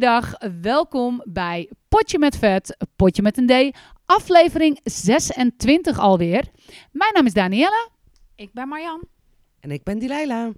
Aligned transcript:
Dag. 0.00 0.34
Welkom 0.62 1.22
bij 1.24 1.70
Potje 1.88 2.18
met 2.18 2.36
Vet, 2.36 2.76
Potje 2.96 3.22
met 3.22 3.36
een 3.36 3.46
D, 3.46 3.76
aflevering 4.06 4.80
26 4.84 5.98
alweer. 5.98 6.44
Mijn 6.92 7.12
naam 7.12 7.26
is 7.26 7.32
Danielle. 7.32 7.88
Ik 8.34 8.52
ben 8.52 8.68
Marjan. 8.68 9.02
En 9.60 9.70
ik 9.70 9.82
ben 9.82 9.98
Dileila. 9.98 10.52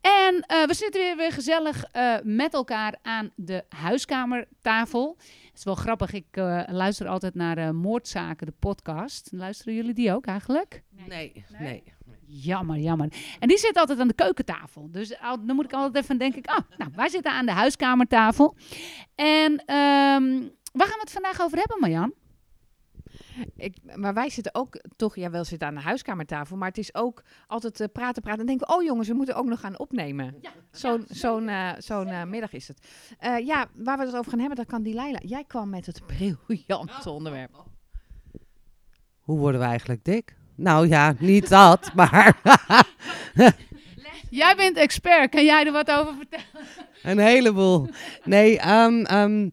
En 0.00 0.40
eh, 0.46 0.66
we 0.66 0.74
zitten 0.74 1.00
weer, 1.00 1.16
weer 1.16 1.32
gezellig 1.32 1.84
eh, 1.84 2.14
met 2.22 2.54
elkaar 2.54 2.98
aan 3.02 3.30
de 3.34 3.64
huiskamertafel. 3.68 5.16
Het 5.50 5.58
is 5.58 5.64
wel 5.64 5.74
grappig, 5.74 6.12
ik 6.12 6.26
eh, 6.30 6.62
luister 6.66 7.08
altijd 7.08 7.34
naar 7.34 7.58
eh, 7.58 7.70
Moordzaken, 7.70 8.46
de 8.46 8.54
podcast. 8.58 9.28
Luisteren 9.32 9.74
jullie 9.74 9.94
die 9.94 10.12
ook 10.12 10.26
eigenlijk? 10.26 10.82
Nee, 11.08 11.44
nee. 11.58 11.82
Jammer, 12.32 12.76
jammer. 12.78 13.12
En 13.38 13.48
die 13.48 13.58
zit 13.58 13.76
altijd 13.76 13.98
aan 14.00 14.08
de 14.08 14.14
keukentafel. 14.14 14.90
Dus 14.90 15.20
al- 15.20 15.46
dan 15.46 15.56
moet 15.56 15.64
ik 15.64 15.72
altijd 15.72 16.04
even 16.04 16.18
denken, 16.18 16.42
ah, 16.42 16.58
nou, 16.78 16.90
wij 16.94 17.08
zitten 17.08 17.32
aan 17.32 17.46
de 17.46 17.52
huiskamertafel. 17.52 18.56
En 19.14 19.56
ehm, 19.56 20.48
waar 20.72 20.86
gaan 20.86 20.98
we 20.98 21.00
het 21.00 21.12
vandaag 21.12 21.40
over 21.40 21.58
hebben, 21.58 21.76
Marjan? 21.80 22.12
Ik, 23.56 23.76
maar 23.96 24.14
wij 24.14 24.30
zitten 24.30 24.54
ook 24.54 24.80
toch, 24.96 25.16
ja, 25.16 25.30
wel 25.30 25.44
zitten 25.44 25.68
aan 25.68 25.74
de 25.74 25.80
huiskamertafel, 25.80 26.56
maar 26.56 26.68
het 26.68 26.78
is 26.78 26.94
ook 26.94 27.22
altijd 27.46 27.80
eh, 27.80 27.86
praten, 27.92 28.22
praten. 28.22 28.40
En 28.40 28.46
denken 28.46 28.66
we, 28.66 28.74
oh 28.74 28.82
jongens, 28.82 29.08
we 29.08 29.14
moeten 29.14 29.34
ook 29.34 29.46
nog 29.46 29.60
gaan 29.60 29.78
opnemen. 29.78 30.34
Zo'n 30.70 31.04
zo'n 31.08 31.48
eh, 31.48 31.70
zo'n 31.78 32.06
eh, 32.06 32.24
middag 32.24 32.52
is 32.52 32.68
het. 32.68 32.86
Eh, 33.18 33.38
ja, 33.46 33.66
waar 33.74 33.98
we 33.98 34.04
het 34.04 34.16
over 34.16 34.30
gaan 34.30 34.38
hebben, 34.40 34.56
dat 34.58 34.66
kan 34.66 34.82
die 34.82 34.94
Leila. 34.94 35.18
Jij 35.24 35.44
kwam 35.44 35.70
met 35.70 35.86
het 35.86 36.00
briljante 36.06 37.10
onderwerp. 37.10 37.64
Hoe 39.20 39.38
worden 39.38 39.60
we 39.60 39.66
eigenlijk 39.66 40.04
dik? 40.04 40.36
Nou 40.60 40.88
ja, 40.88 41.14
niet 41.18 41.48
dat, 41.48 41.90
maar 41.94 42.40
Jij 44.30 44.56
bent 44.56 44.76
expert, 44.76 45.30
kan 45.30 45.44
jij 45.44 45.66
er 45.66 45.72
wat 45.72 45.90
over 45.90 46.14
vertellen? 46.14 46.66
een 47.02 47.18
heleboel. 47.18 47.88
Nee, 48.24 48.58
ehm, 48.58 49.04
ehm, 49.04 49.48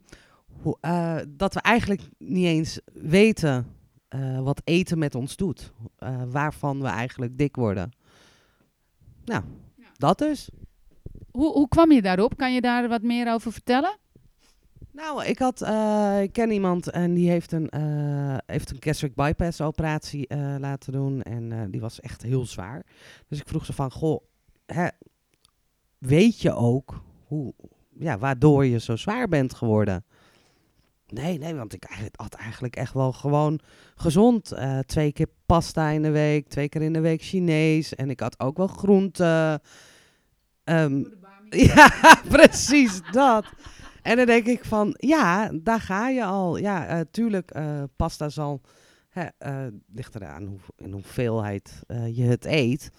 hoe, 0.61 0.77
eh, 0.81 1.17
dat 1.27 1.53
we 1.53 1.61
eigenlijk 1.61 2.01
niet 2.17 2.45
eens 2.45 2.79
weten 2.93 3.75
eh, 4.07 4.39
wat 4.39 4.61
eten 4.63 4.97
met 4.97 5.15
ons 5.15 5.35
doet. 5.35 5.71
Eh, 5.97 6.21
waarvan 6.27 6.81
we 6.81 6.87
eigenlijk 6.87 7.37
dik 7.37 7.55
worden. 7.55 7.91
Nou, 9.25 9.43
dat 9.97 10.17
dus. 10.17 10.49
Hoe, 11.31 11.51
hoe 11.51 11.67
kwam 11.67 11.91
je 11.91 12.01
daarop? 12.01 12.37
Kan 12.37 12.53
je 12.53 12.61
daar 12.61 12.87
wat 12.87 13.01
meer 13.01 13.33
over 13.33 13.51
vertellen? 13.51 13.97
Nou, 14.97 15.25
ik, 15.25 15.39
had, 15.39 15.61
eh, 15.61 16.21
ik 16.21 16.33
ken 16.33 16.51
iemand 16.51 16.89
en 16.89 17.13
die 17.13 17.29
heeft 17.29 17.51
een, 17.51 17.69
eh, 17.69 18.37
heeft 18.45 18.71
een 18.71 18.77
gastric 18.79 19.15
bypass 19.15 19.61
operatie 19.61 20.27
eh, 20.27 20.55
laten 20.59 20.91
doen. 20.91 21.21
En 21.21 21.71
die 21.71 21.81
was 21.81 21.99
echt 21.99 22.21
heel 22.21 22.45
zwaar. 22.45 22.85
Dus 23.27 23.39
ik 23.39 23.47
vroeg 23.47 23.65
ze 23.65 23.73
van, 23.73 23.91
goh, 23.91 24.21
hè, 24.65 24.87
weet 25.97 26.41
je 26.41 26.53
ook 26.53 27.01
hoe, 27.27 27.53
ja, 27.99 28.17
waardoor 28.17 28.65
je 28.65 28.79
zo 28.79 28.95
zwaar 28.95 29.27
bent 29.27 29.53
geworden? 29.53 30.05
Nee, 31.07 31.37
nee, 31.37 31.55
want 31.55 31.73
ik 31.73 32.11
had 32.15 32.33
eigenlijk 32.33 32.75
echt 32.75 32.93
wel 32.93 33.11
gewoon 33.11 33.59
gezond. 33.95 34.53
Twee 34.85 35.11
keer 35.11 35.29
pasta 35.45 35.89
in 35.89 36.01
de 36.01 36.11
week, 36.11 36.47
twee 36.47 36.69
keer 36.69 36.81
in 36.81 36.93
de 36.93 36.99
week 37.01 37.21
Chinees. 37.21 37.95
En 37.95 38.09
ik 38.09 38.19
had 38.19 38.39
ook 38.39 38.57
wel 38.57 38.67
groente. 38.67 39.61
Ehm, 40.63 41.03
ja, 41.49 42.21
precies 42.29 43.01
dat. 43.11 43.45
En 44.07 44.15
dan 44.15 44.25
denk 44.25 44.45
ik 44.45 44.65
van, 44.65 44.95
ja, 44.97 45.51
daar 45.53 45.79
ga 45.79 46.09
je 46.09 46.23
al. 46.23 46.57
Ja, 46.57 46.87
eh, 46.87 46.99
tuurlijk, 47.11 47.51
eh, 47.51 47.83
pasta 47.95 48.29
zal, 48.29 48.61
hè, 49.09 49.25
eh, 49.37 49.67
ligt 49.93 50.15
eraan 50.15 50.45
hoe, 50.45 50.59
in 50.75 50.91
hoeveelheid 50.91 51.83
je 52.11 52.23
het 52.23 52.45
eet. 52.45 52.89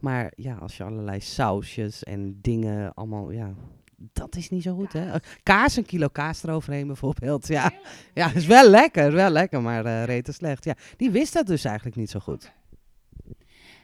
Maar 0.00 0.32
ja, 0.36 0.54
als 0.54 0.76
je 0.76 0.84
allerlei 0.84 1.20
sausjes 1.20 2.02
en 2.02 2.38
dingen 2.40 2.94
allemaal, 2.94 3.30
ja, 3.30 3.54
dat 3.96 4.36
is 4.36 4.50
niet 4.50 4.62
zo 4.62 4.74
goed, 4.74 4.92
hè. 4.92 5.18
Kaas, 5.42 5.76
een 5.76 5.86
kilo 5.86 6.08
kaas 6.08 6.42
eroverheen 6.42 6.86
bijvoorbeeld, 6.86 7.46
ja. 7.46 7.72
Ja, 8.14 8.32
is 8.34 8.46
wel 8.46 8.70
lekker, 8.70 9.12
wel 9.12 9.30
lekker, 9.30 9.62
maar 9.62 9.84
eh 9.84 10.04
rete 10.04 10.32
slecht. 10.32 10.64
Ja, 10.64 10.74
die 10.96 11.10
wist 11.10 11.32
dat 11.32 11.46
dus 11.46 11.64
eigenlijk 11.64 11.96
niet 11.96 12.10
zo 12.10 12.20
goed. 12.20 12.52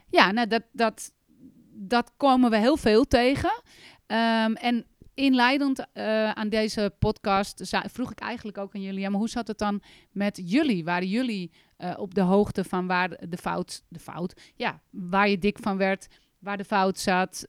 Ja, 0.07 0.31
nou, 0.31 0.47
dat, 0.47 0.63
dat, 0.71 1.11
dat 1.73 2.11
komen 2.17 2.49
we 2.49 2.57
heel 2.57 2.77
veel 2.77 3.05
tegen. 3.05 3.61
Ehm, 4.05 4.53
en 4.53 4.85
inleidend 5.19 5.85
eh, 5.93 6.31
aan 6.31 6.49
deze 6.49 6.93
podcast 6.99 7.77
vroeg 7.91 8.11
ik 8.11 8.19
eigenlijk 8.19 8.57
ook 8.57 8.75
aan 8.75 8.81
jullie... 8.81 8.99
Ja, 8.99 9.09
maar 9.09 9.19
hoe 9.19 9.29
zat 9.29 9.47
het 9.47 9.57
dan 9.57 9.81
met 10.11 10.41
jullie? 10.43 10.83
Waren 10.83 11.07
jullie 11.07 11.51
eh, 11.77 11.93
op 11.97 12.13
de 12.13 12.21
hoogte 12.21 12.63
van 12.63 12.87
waar 12.87 13.09
de 13.29 13.37
fout... 13.37 13.83
De 13.87 13.99
fout, 13.99 14.51
ja, 14.55 14.81
waar 14.89 15.29
je 15.29 15.37
dik 15.37 15.57
van 15.59 15.77
werd, 15.77 16.07
waar 16.39 16.57
de 16.57 16.65
fout 16.65 16.99
zat... 16.99 17.47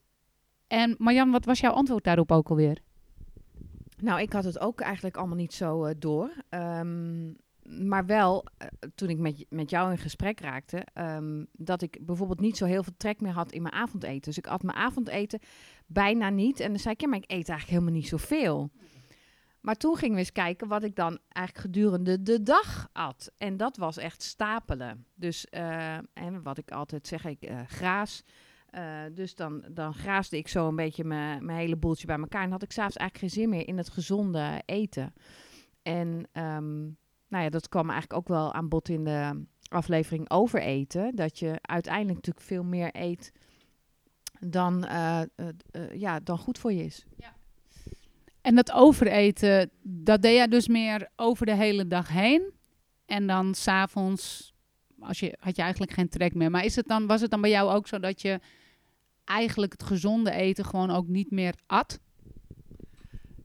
En 0.66 0.94
Marjan, 0.98 1.30
wat 1.30 1.44
was 1.44 1.60
jouw 1.60 1.72
antwoord 1.72 2.04
daarop 2.04 2.32
ook 2.32 2.48
alweer? 2.48 2.78
Nou, 3.96 4.20
ik 4.20 4.32
had 4.32 4.44
het 4.44 4.58
ook 4.60 4.80
eigenlijk 4.80 5.16
allemaal 5.16 5.36
niet 5.36 5.54
zo 5.54 5.84
eh, 5.84 5.94
door. 5.98 6.30
Ehm, 6.48 7.32
maar 7.62 8.06
wel, 8.06 8.44
toen 8.94 9.08
ik 9.08 9.18
met, 9.18 9.46
met 9.48 9.70
jou 9.70 9.90
in 9.90 9.98
gesprek 9.98 10.40
raakte, 10.40 10.86
ehm, 10.92 11.44
dat 11.52 11.82
ik 11.82 11.98
bijvoorbeeld 12.06 12.40
niet 12.40 12.56
zo 12.56 12.64
heel 12.64 12.82
veel 12.82 12.96
trek 12.96 13.20
meer 13.20 13.32
had 13.32 13.52
in 13.52 13.62
mijn 13.62 13.74
avondeten. 13.74 14.20
Dus 14.20 14.38
ik 14.38 14.46
at 14.46 14.62
mijn 14.62 14.78
avondeten 14.78 15.40
bijna 15.92 16.28
niet. 16.28 16.60
En 16.60 16.68
dan 16.68 16.78
zei 16.78 16.94
ik, 16.94 17.00
ja, 17.00 17.08
maar 17.08 17.18
ik 17.18 17.30
eet 17.30 17.48
eigenlijk 17.48 17.68
helemaal 17.68 17.92
niet 17.92 18.08
zoveel. 18.08 18.70
Maar 19.60 19.76
toen 19.76 19.96
gingen 19.96 20.14
we 20.14 20.20
eens 20.20 20.32
kijken 20.32 20.68
wat 20.68 20.82
ik 20.82 20.96
dan 20.96 21.18
eigenlijk 21.28 21.66
gedurende 21.66 22.22
de 22.22 22.42
dag 22.42 22.88
at. 22.92 23.32
En 23.38 23.56
dat 23.56 23.76
was 23.76 23.96
echt 23.96 24.22
stapelen. 24.22 25.06
Dus, 25.14 25.46
eh, 25.48 25.96
en 25.96 26.42
wat 26.42 26.58
ik 26.58 26.70
altijd 26.70 27.06
zeg, 27.06 27.24
ik 27.24 27.42
eh, 27.42 27.60
graas. 27.66 28.24
Eh, 28.66 29.02
dus 29.14 29.34
dan, 29.34 29.64
dan 29.70 29.94
graasde 29.94 30.36
ik 30.36 30.48
zo 30.48 30.68
een 30.68 30.76
beetje 30.76 31.04
mijn 31.04 31.48
hele 31.48 31.76
boeltje 31.76 32.06
bij 32.06 32.18
elkaar. 32.18 32.42
En 32.42 32.50
had 32.50 32.62
ik 32.62 32.72
s'avonds 32.72 32.96
eigenlijk 32.96 33.32
geen 33.32 33.42
zin 33.42 33.50
meer 33.50 33.68
in 33.68 33.76
het 33.76 33.88
gezonde 33.88 34.62
eten. 34.64 35.12
En 35.82 36.28
ehm, 36.32 36.80
nou 37.28 37.44
ja, 37.44 37.48
dat 37.48 37.68
kwam 37.68 37.90
eigenlijk 37.90 38.20
ook 38.20 38.28
wel 38.28 38.52
aan 38.52 38.68
bod 38.68 38.88
in 38.88 39.04
de 39.04 39.44
aflevering 39.68 40.30
over 40.30 40.60
eten. 40.60 41.16
Dat 41.16 41.38
je 41.38 41.58
uiteindelijk 41.62 42.14
natuurlijk 42.14 42.46
veel 42.46 42.64
meer 42.64 42.90
eet 42.92 43.32
dan, 44.40 44.84
eh, 44.84 45.20
ja, 45.92 46.20
dan 46.20 46.38
goed 46.38 46.58
voor 46.58 46.72
je 46.72 46.84
is. 46.84 47.04
En 48.40 48.54
dat 48.54 48.72
overeten, 48.72 49.70
dat 49.82 50.22
deed 50.22 50.34
jij 50.34 50.48
dus 50.48 50.68
meer 50.68 51.08
over 51.16 51.46
de 51.46 51.54
hele 51.54 51.86
dag 51.86 52.08
heen. 52.08 52.52
En 53.06 53.26
dan 53.26 53.54
s'avonds 53.54 54.52
als 55.00 55.20
je, 55.20 55.36
had 55.40 55.56
je 55.56 55.62
eigenlijk 55.62 55.92
geen 55.92 56.08
trek 56.08 56.34
meer. 56.34 56.50
Maar 56.50 56.64
is 56.64 56.76
het 56.76 56.86
dan, 56.88 57.06
was 57.06 57.20
het 57.20 57.30
dan 57.30 57.40
bij 57.40 57.50
jou 57.50 57.70
ook 57.70 57.88
zo 57.88 57.98
dat 57.98 58.22
je 58.22 58.40
eigenlijk 59.24 59.72
het 59.72 59.82
gezonde 59.82 60.30
eten 60.30 60.64
gewoon 60.64 60.90
ook 60.90 61.06
niet 61.06 61.30
meer 61.30 61.54
at? 61.66 62.00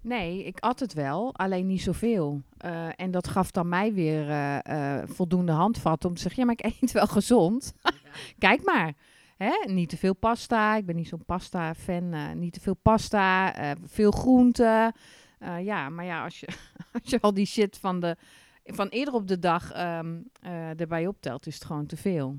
Nee, 0.01 0.43
ik 0.43 0.59
at 0.59 0.79
het 0.79 0.93
wel, 0.93 1.35
alleen 1.35 1.67
niet 1.67 1.81
zoveel. 1.81 2.41
Eh, 2.57 2.87
en 2.95 3.11
dat 3.11 3.27
gaf 3.27 3.51
dan 3.51 3.69
mij 3.69 3.93
weer 3.93 4.61
voldoende 5.05 5.51
handvat 5.51 6.05
om 6.05 6.13
te 6.13 6.21
zeggen... 6.21 6.39
ja, 6.39 6.45
maar 6.45 6.57
ik 6.59 6.81
eet 6.81 6.91
wel 6.91 7.07
gezond. 7.07 7.73
Kijk 8.37 8.63
maar. 8.63 8.93
Hè? 9.37 9.51
Niet 9.65 9.89
te 9.89 9.97
veel 9.97 10.15
pasta. 10.15 10.75
Ik 10.75 10.85
ben 10.85 10.95
niet 10.95 11.07
zo'n 11.07 11.25
pasta-fan. 11.25 12.13
eh, 12.13 12.31
niet 12.31 12.53
te 12.53 12.59
veel 12.59 12.75
pasta. 12.75 13.55
eh, 13.55 13.71
veel 13.83 14.11
groenten. 14.11 14.93
Eh, 15.39 15.65
ja, 15.65 15.89
maar 15.89 16.05
ja, 16.05 16.23
als 16.23 16.39
je, 16.39 16.47
als 17.01 17.09
je 17.09 17.21
al 17.21 17.33
die 17.33 17.45
shit 17.45 17.77
van, 17.77 17.99
de, 17.99 18.15
van 18.63 18.87
eerder 18.87 19.13
op 19.13 19.27
de 19.27 19.39
dag 19.39 19.71
ehm, 19.71 20.21
eh, 20.41 20.79
erbij 20.79 21.07
optelt... 21.07 21.47
is 21.47 21.53
het 21.53 21.65
gewoon 21.65 21.85
te 21.85 21.97
veel. 21.97 22.37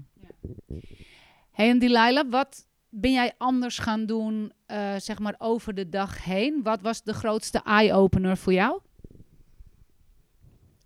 Hey 1.50 1.68
en 1.70 1.78
Delilah, 1.78 2.30
wat 2.30 2.66
ben 2.88 3.12
jij 3.12 3.34
anders 3.38 3.78
gaan 3.78 4.06
doen, 4.06 4.52
eh, 4.66 4.94
zeg 4.96 5.18
maar, 5.18 5.34
over 5.38 5.74
de 5.74 5.88
dag 5.88 6.24
heen? 6.24 6.62
Wat 6.62 6.80
was 6.80 7.02
de 7.02 7.12
grootste 7.14 7.60
eye-opener 7.64 8.36
voor 8.36 8.52
jou? 8.52 8.80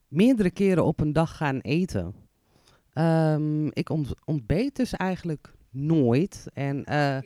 meerdere 0.09 0.51
keren 0.51 0.85
op 0.85 1.01
een 1.01 1.13
dag 1.13 1.37
gaan 1.37 1.59
eten. 1.59 2.15
Ehm, 2.93 3.67
ik 3.67 3.91
ont 3.91 4.15
ontbeet 4.25 4.77
dus 4.77 4.93
eigenlijk 4.93 5.55
nooit. 5.71 6.47
En 6.53 6.85
eh 6.85 7.19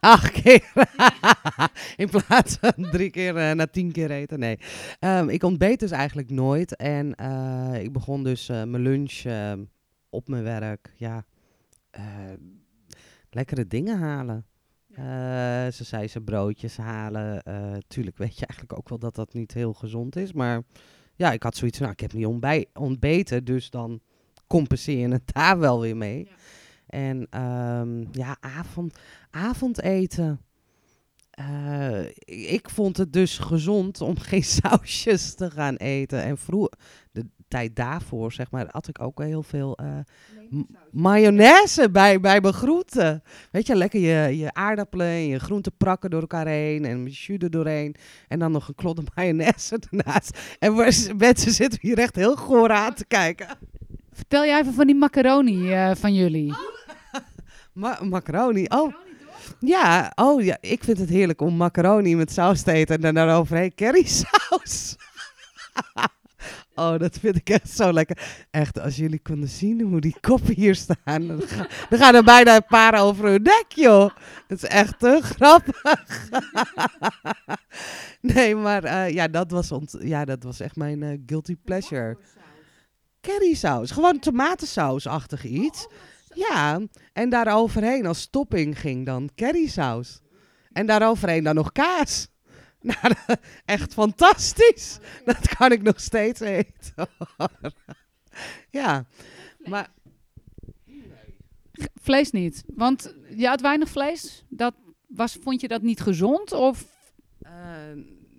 acht 0.00 0.30
keer. 0.42 0.72
In 1.96 2.08
plaats 2.08 2.56
van 2.60 2.90
drie 2.90 3.10
keer 3.10 3.36
eh, 3.36 3.52
na 3.54 3.66
tien 3.66 3.92
keer 3.92 4.10
eten. 4.10 4.38
Nee. 4.38 4.58
Ehm, 4.98 5.28
ik 5.28 5.42
ontbeet 5.42 5.80
dus 5.80 5.90
eigenlijk 5.90 6.30
nooit. 6.30 6.76
En 6.76 7.14
eh, 7.14 7.82
ik 7.82 7.92
begon 7.92 8.24
dus 8.24 8.48
eh, 8.48 8.62
mijn 8.62 8.82
lunch 8.82 9.12
ehm, 9.24 9.64
op 10.10 10.28
mijn 10.28 10.42
werk. 10.42 10.92
Ja. 10.96 11.24
eh, 11.90 12.02
lekkere 13.30 13.66
dingen 13.66 13.98
halen. 13.98 14.46
Eh, 14.88 15.04
ze 15.72 15.84
zei 15.84 16.08
ze 16.08 16.20
broodjes 16.20 16.76
halen. 16.76 17.42
Eh, 17.42 17.72
tuurlijk 17.86 18.18
weet 18.18 18.38
je 18.38 18.46
eigenlijk 18.46 18.78
ook 18.78 18.88
wel 18.88 18.98
dat 18.98 19.14
dat 19.14 19.32
niet 19.34 19.54
heel 19.54 19.72
gezond 19.72 20.16
is. 20.16 20.32
Maar 20.32 20.62
ja, 21.14 21.32
ik 21.32 21.42
had 21.42 21.56
zoiets 21.56 21.78
van, 21.78 21.86
nou, 21.86 21.98
ik 22.00 22.08
heb 22.10 22.18
niet 22.18 22.26
ontbij 22.26 22.66
ontbeten, 22.74 23.44
dus 23.44 23.70
dan 23.70 24.00
compenseer 24.46 24.98
je 24.98 25.08
het 25.08 25.32
daar 25.34 25.58
wel 25.58 25.80
weer 25.80 25.96
mee. 25.96 26.28
En 26.92 27.26
ehm, 27.30 28.00
ja, 28.10 28.36
avond, 28.40 28.98
avondeten. 29.30 30.40
Eh, 31.30 32.00
ik 32.50 32.70
vond 32.70 32.96
het 32.96 33.12
dus 33.12 33.38
gezond 33.38 34.00
om 34.00 34.18
geen 34.30 34.44
sausjes 34.44 35.34
te 35.34 35.50
gaan 35.50 35.76
eten. 35.76 36.22
En 36.22 36.38
vroeg, 36.38 36.68
de 37.12 37.26
tijd 37.48 37.76
daarvoor, 37.76 38.32
zeg 38.32 38.50
maar, 38.50 38.66
had 38.70 38.88
ik 38.88 39.00
ook 39.02 39.22
heel 39.22 39.42
veel 39.42 39.76
eh, 39.76 39.86
m- 40.50 40.62
mayonaise 40.90 41.90
bij, 41.90 42.20
bij 42.20 42.40
mijn 42.40 42.54
groenten. 42.54 43.22
Weet 43.50 43.66
je, 43.66 43.74
lekker 43.76 44.00
je, 44.00 44.36
je 44.38 44.52
aardappelen 44.54 45.06
en 45.06 45.26
je 45.26 45.38
groenten 45.38 45.76
prakken 45.76 46.10
door 46.10 46.20
elkaar 46.20 46.46
heen 46.46 46.84
en 46.84 47.04
je 47.04 47.10
jus 47.10 47.28
er 47.42 47.50
doorheen. 47.50 47.94
En 48.28 48.38
dan 48.38 48.52
nog 48.52 48.68
een 48.68 48.74
klodder 48.74 49.04
mayonaise 49.14 49.80
ernaast. 49.90 50.38
En 50.58 50.74
we- 50.76 51.12
mensen 51.18 51.52
zitten 51.52 51.78
hier 51.82 51.98
echt 51.98 52.16
heel 52.16 52.36
goor 52.36 52.70
aan 52.70 52.94
te 52.94 53.04
kijken. 53.06 53.46
Vertel 54.12 54.44
jij 54.44 54.60
even 54.60 54.74
van 54.74 54.86
die 54.86 54.96
macaroni 54.96 55.72
eh, 55.72 55.94
van 55.94 56.14
jullie. 56.14 56.54
Ma 57.72 57.98
macaroni, 58.02 58.64
oh. 58.68 58.94
Ja, 59.58 60.12
oh 60.14 60.42
ja, 60.42 60.56
ik 60.60 60.84
vind 60.84 60.98
het 60.98 61.08
heerlijk 61.08 61.40
om 61.40 61.56
macaroni 61.56 62.16
met 62.16 62.32
saus 62.32 62.62
te 62.62 62.72
eten 62.72 62.94
en 62.94 63.00
dan 63.00 63.14
daaroverheen 63.14 63.74
currysaus. 63.74 64.96
oh, 66.74 66.98
dat 66.98 67.18
vind 67.20 67.36
ik 67.36 67.48
echt 67.48 67.70
zo 67.70 67.92
lekker. 67.92 68.18
Echt, 68.50 68.80
als 68.80 68.96
jullie 68.96 69.20
konden 69.22 69.48
zien 69.48 69.80
hoe 69.80 70.00
die 70.00 70.16
koppen 70.20 70.54
hier 70.54 70.74
staan, 70.74 71.26
dan, 71.26 71.42
ga- 71.42 71.66
dan 71.88 71.98
gaan 71.98 72.14
er 72.14 72.24
bijna 72.24 72.56
een 72.56 72.66
paar 72.66 73.02
over 73.02 73.24
hun 73.24 73.42
nek, 73.42 73.64
joh. 73.68 74.10
Dat 74.46 74.62
is 74.62 74.68
echt 74.68 74.98
te 74.98 75.18
grappig. 75.22 76.28
nee, 78.34 78.54
maar 78.56 78.84
eh, 78.84 79.10
ja, 79.14 79.28
dat 79.28 79.50
was, 79.50 79.70
ja, 80.00 80.24
dat 80.24 80.42
was 80.42 80.60
echt 80.60 80.76
mijn 80.76 81.02
eh, 81.02 81.18
guilty 81.26 81.56
pleasure. 81.64 82.16
Currysaus, 83.20 83.90
gewoon 83.90 84.18
tomatensaus-achtig 84.18 85.44
iets. 85.44 85.86
Ja, 86.34 86.80
en 87.12 87.30
daaroverheen 87.30 88.06
als 88.06 88.26
topping 88.26 88.78
ging 88.80 89.06
dan 89.06 89.30
currysaus. 89.34 90.20
En 90.72 90.86
daaroverheen 90.86 91.44
dan 91.44 91.54
nog 91.54 91.72
kaas. 91.72 92.26
Nou, 92.82 93.14
echt 93.64 93.92
fantastisch. 93.92 94.98
Dat 95.24 95.48
kan 95.56 95.72
ik 95.72 95.82
nog 95.82 96.00
steeds 96.00 96.40
eten. 96.40 97.08
ja, 98.80 99.06
maar 99.58 99.90
Vlees 101.94 102.30
niet. 102.30 102.64
Want 102.66 103.14
je 103.36 103.46
had 103.46 103.60
weinig 103.60 103.88
vlees. 103.88 104.44
Dat 104.48 104.74
was, 105.06 105.38
vond 105.42 105.60
je 105.60 105.68
dat 105.68 105.82
niet 105.82 106.00
gezond? 106.00 106.52
Of 106.52 106.86
eh, 107.38 107.52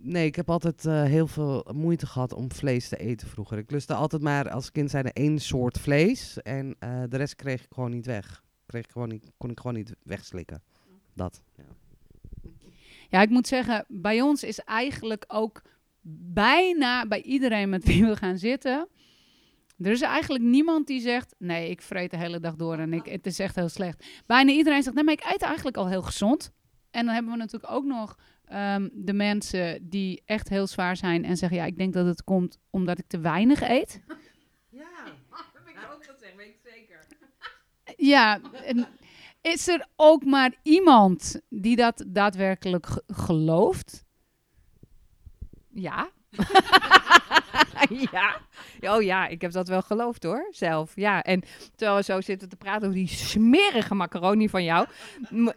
nee, 0.04 0.26
ik 0.26 0.36
heb 0.36 0.50
altijd 0.50 0.86
eh, 0.86 1.04
heel 1.04 1.28
veel 1.28 1.66
moeite 1.74 2.06
gehad 2.06 2.34
om 2.34 2.52
vlees 2.52 2.90
te 2.90 2.98
eten 2.98 3.28
vroeger. 3.28 3.58
Ik 3.58 3.72
lustte 3.72 3.94
altijd 3.94 4.22
maar 4.22 4.50
als 4.50 4.72
kind 4.72 4.90
zijn 4.90 5.06
er 5.06 5.14
één 5.14 5.40
soort 5.40 5.80
vlees. 5.80 6.42
En 6.42 6.76
eh, 6.80 7.04
de 7.10 7.18
rest 7.18 7.36
kreeg 7.36 7.64
ik 7.64 7.74
gewoon 7.74 7.92
niet 7.92 8.06
weg. 8.06 8.44
Kreeg 8.66 8.84
ik 8.84 8.92
gewoon 8.92 9.10
niet, 9.10 9.32
kon 9.38 9.50
ik 9.50 9.60
gewoon 9.60 9.76
niet 9.76 9.96
wegslikken. 10.04 10.64
Dat. 11.14 11.42
Ja. 11.56 11.64
Ja, 13.10 13.22
ik 13.22 13.30
moet 13.30 13.48
zeggen, 13.48 13.86
bij 13.88 14.22
ons 14.22 14.44
is 14.44 14.60
eigenlijk 14.60 15.26
ook 15.28 15.62
bijna 16.34 17.08
bij 17.08 17.22
iedereen 17.22 17.70
met 17.70 17.84
wie 17.84 18.06
we 18.06 18.16
gaan 18.16 18.38
zitten. 18.38 18.88
Er 19.78 19.92
is 19.92 20.02
eigenlijk 20.02 20.44
niemand 20.44 20.88
die 20.88 21.02
zegt: 21.02 21.36
Nee, 21.38 21.70
ik 21.70 21.82
vreet 21.82 22.12
de 22.12 22.18
hele 22.18 22.40
dag 22.40 22.56
door 22.56 22.78
en 22.78 22.94
ik, 22.94 23.06
het 23.06 23.26
is 23.26 23.40
echt 23.40 23.56
heel 23.56 23.70
slecht. 23.70 24.06
Bijna 24.26 24.52
iedereen 24.52 24.84
zegt: 24.84 24.96
Nee, 24.96 25.04
maar 25.04 25.14
ik 25.14 25.32
eet 25.34 25.42
eigenlijk 25.42 25.78
al 25.78 25.88
heel 25.88 26.02
gezond. 26.02 26.52
En 26.92 27.06
dan 27.06 27.14
hebben 27.14 27.32
we 27.32 27.38
natuurlijk 27.38 27.74
ook 27.74 27.86
nog 27.86 28.18
ehm, 28.54 28.90
de 28.94 29.14
mensen 29.14 29.90
die 29.90 30.22
echt 30.26 30.50
heel 30.50 30.68
zwaar 30.68 30.98
zijn 30.98 31.26
en 31.26 31.38
zeggen: 31.38 31.58
Ja, 31.58 31.66
ik 31.66 31.78
denk 31.78 31.94
dat 31.94 32.06
het 32.06 32.24
komt 32.24 32.60
omdat 32.70 33.00
ik 33.00 33.08
te 33.08 33.20
weinig 33.20 33.62
eet. 33.62 34.02
Ja. 34.70 34.88
Ja, 37.98 38.40
en 38.66 38.88
is 39.42 39.68
er 39.68 39.88
ook 39.96 40.26
maar 40.26 40.54
iemand 40.64 41.42
die 41.50 41.76
dat 41.76 42.04
daadwerkelijk 42.08 42.86
ge- 42.86 43.04
gelooft? 43.08 44.04
Ja. 45.70 46.10
ja. 48.12 48.42
Oh 48.82 49.02
ja, 49.02 49.28
ik 49.28 49.42
heb 49.42 49.52
dat 49.52 49.68
wel 49.68 49.82
geloofd 49.82 50.24
hoor, 50.24 50.48
zelf. 50.52 50.92
Ja, 50.96 51.24
en 51.24 51.44
terwijl 51.76 51.98
we 51.98 52.04
zo 52.04 52.22
zitten 52.22 52.50
te 52.50 52.56
praten 52.56 52.82
over 52.82 53.00
die 53.00 53.08
smerige 53.08 53.96
macaroni 53.96 54.50
van 54.50 54.64
jou. 54.64 54.88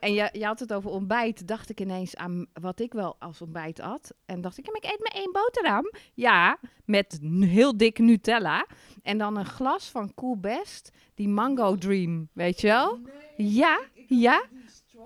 En 0.01 0.15
je, 0.15 0.29
je 0.33 0.45
had 0.45 0.61
het 0.61 0.73
over 0.73 0.91
ontbijt, 0.91 1.49
dacht 1.49 1.71
ik 1.71 1.81
ineens 1.81 2.17
aan 2.17 2.47
wat 2.53 2.81
ik 2.81 2.93
wel 2.93 3.17
als 3.19 3.43
ontbijt 3.43 3.81
at. 3.81 4.15
En 4.27 4.41
dacht 4.41 4.59
ik, 4.59 4.67
ik 4.67 4.85
eet 4.85 5.01
maar 5.01 5.23
één 5.23 5.33
boterham. 5.33 5.91
Ja, 6.15 6.59
met 6.85 7.19
heel 7.41 7.77
dik 7.77 7.99
Nutella. 7.99 8.67
En 9.03 9.19
dan 9.19 9.37
een 9.37 9.47
glas 9.47 9.89
van 9.89 10.15
Cool 10.15 10.37
Best, 10.37 10.93
die 11.15 11.29
Mango 11.29 11.77
Dream, 11.77 12.29
weet 12.33 12.61
je 12.61 12.67
wel? 12.67 12.99
Ja, 13.37 13.81
ja. 14.07 14.45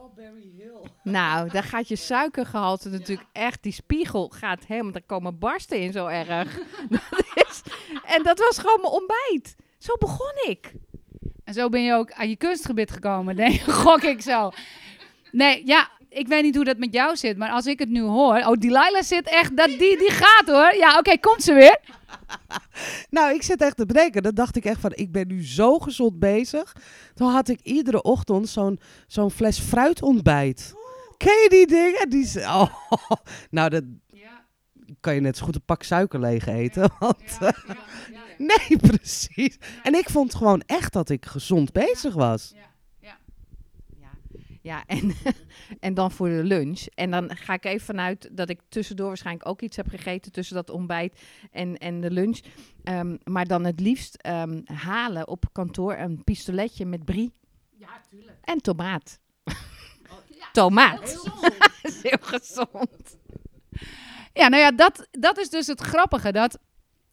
Strawberry 0.00 0.52
Hill. 0.56 0.90
Nou, 1.12 1.50
daar 1.50 1.62
gaat 1.62 1.88
je 1.88 1.96
suikergehalte 1.96 2.88
natuurlijk 2.88 3.28
echt, 3.32 3.62
die 3.62 3.72
spiegel 3.72 4.28
gaat 4.34 4.64
helemaal, 4.66 4.92
daar 4.92 5.02
komen 5.06 5.38
barsten 5.38 5.80
in 5.80 5.92
zo 5.92 6.06
erg. 6.06 6.58
dat 6.88 7.24
is, 7.34 7.62
en 8.04 8.22
dat 8.22 8.38
was 8.38 8.58
gewoon 8.58 8.80
mijn 8.80 8.92
ontbijt. 8.92 9.56
Zo 9.78 9.96
begon 9.98 10.32
ik. 10.48 10.72
En 11.44 11.54
zo 11.54 11.68
ben 11.68 11.82
je 11.82 11.94
ook 11.94 12.12
aan 12.12 12.28
je 12.28 12.36
kunstgebied 12.36 12.90
gekomen, 12.90 13.36
denk 13.36 13.54
ik, 13.54 13.72
gok 13.84 14.02
ik 14.02 14.22
zo. 14.22 14.50
Nee, 15.32 15.66
ja, 15.66 15.88
ik 16.08 16.28
weet 16.28 16.42
niet 16.42 16.54
hoe 16.54 16.64
dat 16.64 16.78
met 16.78 16.92
jou 16.92 17.16
zit, 17.16 17.36
maar 17.36 17.50
als 17.50 17.66
ik 17.66 17.78
het 17.78 17.88
nu 17.88 18.00
hoor... 18.00 18.36
Oh, 18.36 18.52
Delilah 18.52 19.02
zit 19.02 19.28
echt, 19.28 19.56
dat, 19.56 19.68
die, 19.68 19.98
die 19.98 20.10
gaat 20.10 20.46
hoor. 20.46 20.74
Ja, 20.74 20.98
oké, 20.98 21.18
komt 21.18 21.42
ze 21.42 21.52
weer. 21.52 21.78
Nou, 23.10 23.34
ik 23.34 23.42
zit 23.42 23.62
echt 23.62 23.76
te 23.76 23.86
bedenken. 23.86 24.22
Dan 24.22 24.34
dacht 24.34 24.56
ik 24.56 24.64
echt 24.64 24.80
van, 24.80 24.92
ik 24.94 25.12
ben 25.12 25.26
nu 25.26 25.46
zo 25.46 25.78
gezond 25.78 26.18
bezig. 26.18 26.76
Toen 27.14 27.30
had 27.30 27.48
ik 27.48 27.60
iedere 27.60 28.02
ochtend 28.02 28.48
zo'n 28.48 28.80
zo'n 29.06 29.30
fles 29.30 29.58
fruitontbijt. 29.58 30.74
Ken 31.16 31.42
je 31.42 31.48
die 31.48 31.66
dingen? 31.66 32.10
Die, 32.10 32.40
oh, 32.60 32.72
nou, 33.50 33.70
dat 33.70 33.84
kan 35.00 35.14
je 35.14 35.20
net 35.20 35.36
zo 35.36 35.44
goed 35.44 35.54
een 35.54 35.64
pak 35.64 35.82
suiker 35.82 36.20
leeg 36.20 36.46
eten. 36.46 36.90
Want, 36.98 37.38
nee, 38.50 38.78
precies. 38.80 39.58
En 39.82 39.94
ik 39.94 40.10
vond 40.10 40.34
gewoon 40.34 40.62
echt 40.66 40.92
dat 40.92 41.08
ik 41.08 41.26
gezond 41.26 41.72
bezig 41.72 42.14
was. 42.14 42.52
Ja, 42.54 42.69
ja 44.60 44.84
en, 44.86 45.12
en 45.80 45.94
dan 45.94 46.10
voor 46.10 46.28
de 46.28 46.44
lunch. 46.44 46.86
En 46.94 47.10
dan 47.10 47.36
ga 47.36 47.52
ik 47.52 47.64
even 47.64 47.86
vanuit 47.86 48.28
dat 48.32 48.48
ik 48.48 48.60
tussendoor 48.68 49.06
waarschijnlijk 49.06 49.48
ook 49.48 49.62
iets 49.62 49.76
heb 49.76 49.88
gegeten 49.88 50.32
tussen 50.32 50.54
dat 50.54 50.70
ontbijt 50.70 51.20
en, 51.50 51.78
en 51.78 52.00
de 52.00 52.10
lunch. 52.10 52.40
Ehm, 52.84 53.16
maar 53.24 53.46
dan 53.46 53.64
het 53.64 53.80
liefst 53.80 54.14
ehm, 54.14 54.60
halen 54.64 55.28
op 55.28 55.44
kantoor 55.52 55.96
een 55.96 56.24
pistoletje 56.24 56.86
met 56.86 57.04
brie 57.04 57.32
Ja, 57.70 58.00
tuurlijk. 58.10 58.38
en 58.44 58.60
tomaat. 58.60 59.18
Tomaat. 60.52 61.00
Dat 61.82 61.92
is 61.92 62.02
heel 62.02 62.18
gezond. 62.20 63.18
Ja, 64.32 64.48
nou 64.48 64.62
ja, 64.62 64.70
dat, 64.72 65.08
dat 65.10 65.38
is 65.38 65.48
dus 65.48 65.66
het 65.66 65.80
grappige. 65.80 66.32
Dat 66.32 66.58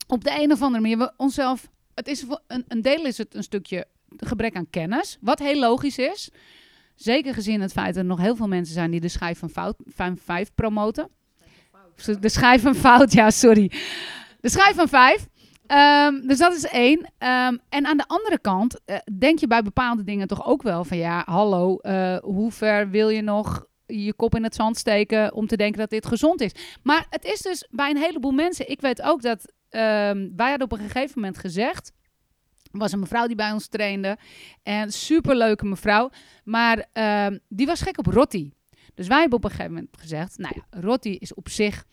op 0.07 0.23
de 0.23 0.41
een 0.41 0.51
of 0.51 0.61
andere 0.61 0.81
manier 0.81 0.97
we 0.97 1.13
onszelf... 1.17 1.67
Het 1.93 2.07
is 2.07 2.25
een, 2.47 2.65
een 2.67 2.81
deel 2.81 3.05
is 3.05 3.17
het 3.17 3.35
een 3.35 3.43
stukje 3.43 3.87
gebrek 4.17 4.55
aan 4.55 4.69
kennis. 4.69 5.17
Wat 5.21 5.39
heel 5.39 5.59
logisch 5.59 5.97
is. 5.97 6.29
Zeker 6.97 7.33
gezien 7.33 7.61
het 7.61 7.71
feit 7.71 7.93
dat 7.93 8.03
er 8.03 8.09
nog 8.09 8.19
heel 8.19 8.35
veel 8.35 8.47
mensen 8.47 8.73
zijn 8.73 8.91
die 8.91 8.99
de 8.99 9.07
schijf 9.07 9.39
van, 9.39 9.49
fout, 9.49 9.75
van 9.85 10.17
vijf 10.17 10.53
promoten. 10.55 11.09
De 12.19 12.29
schijf 12.29 12.61
van 12.61 12.75
fout, 12.75 13.13
ja, 13.13 13.29
sorry. 13.29 13.71
De 14.39 14.49
schijf 14.49 14.75
van 14.75 14.87
vijf. 14.87 15.27
Ehm, 15.67 16.21
dus 16.21 16.37
dat 16.37 16.55
is 16.55 16.65
één. 16.65 17.13
Ehm, 17.17 17.57
en 17.69 17.85
aan 17.85 17.97
de 17.97 18.07
andere 18.07 18.39
kant 18.39 18.79
eh, 18.85 18.97
denk 19.17 19.39
je 19.39 19.47
bij 19.47 19.61
bepaalde 19.61 20.03
dingen 20.03 20.27
toch 20.27 20.45
ook 20.45 20.61
wel 20.61 20.83
van 20.83 20.97
ja, 20.97 21.23
hallo, 21.25 21.77
eh, 21.77 22.17
hoe 22.17 22.51
ver 22.51 22.89
wil 22.89 23.09
je 23.09 23.21
nog 23.21 23.65
je 23.85 24.13
kop 24.13 24.35
in 24.35 24.43
het 24.43 24.55
zand 24.55 24.77
steken 24.77 25.33
om 25.33 25.47
te 25.47 25.57
denken 25.57 25.79
dat 25.79 25.89
dit 25.89 26.05
gezond 26.05 26.41
is? 26.41 26.51
Maar 26.83 27.05
het 27.09 27.25
is 27.25 27.41
dus 27.41 27.67
bij 27.71 27.89
een 27.89 27.97
heleboel 27.97 28.31
mensen. 28.31 28.69
Ik 28.69 28.81
weet 28.81 29.01
ook 29.01 29.21
dat 29.21 29.53
ehm, 29.69 30.29
wij 30.35 30.49
hadden 30.49 30.71
op 30.71 30.71
een 30.71 30.89
gegeven 30.89 31.21
moment 31.21 31.37
gezegd. 31.37 31.91
Was 32.71 32.91
een 32.91 32.99
mevrouw 32.99 33.27
die 33.27 33.35
bij 33.35 33.51
ons 33.51 33.67
trainde. 33.67 34.17
En 34.63 34.91
superleuke 34.91 35.65
mevrouw. 35.65 36.09
Maar 36.43 36.85
ehm, 36.93 37.37
die 37.47 37.65
was 37.65 37.81
gek 37.81 37.97
op 37.97 38.05
rotti. 38.05 38.53
Dus 38.93 39.07
wij 39.07 39.19
hebben 39.19 39.37
op 39.37 39.43
een 39.43 39.49
gegeven 39.49 39.73
moment 39.73 39.97
gezegd: 39.99 40.37
Nou 40.37 40.53
ja, 40.55 40.79
rotti 40.81 41.17
is 41.17 41.33
op 41.33 41.49
zich 41.49 41.85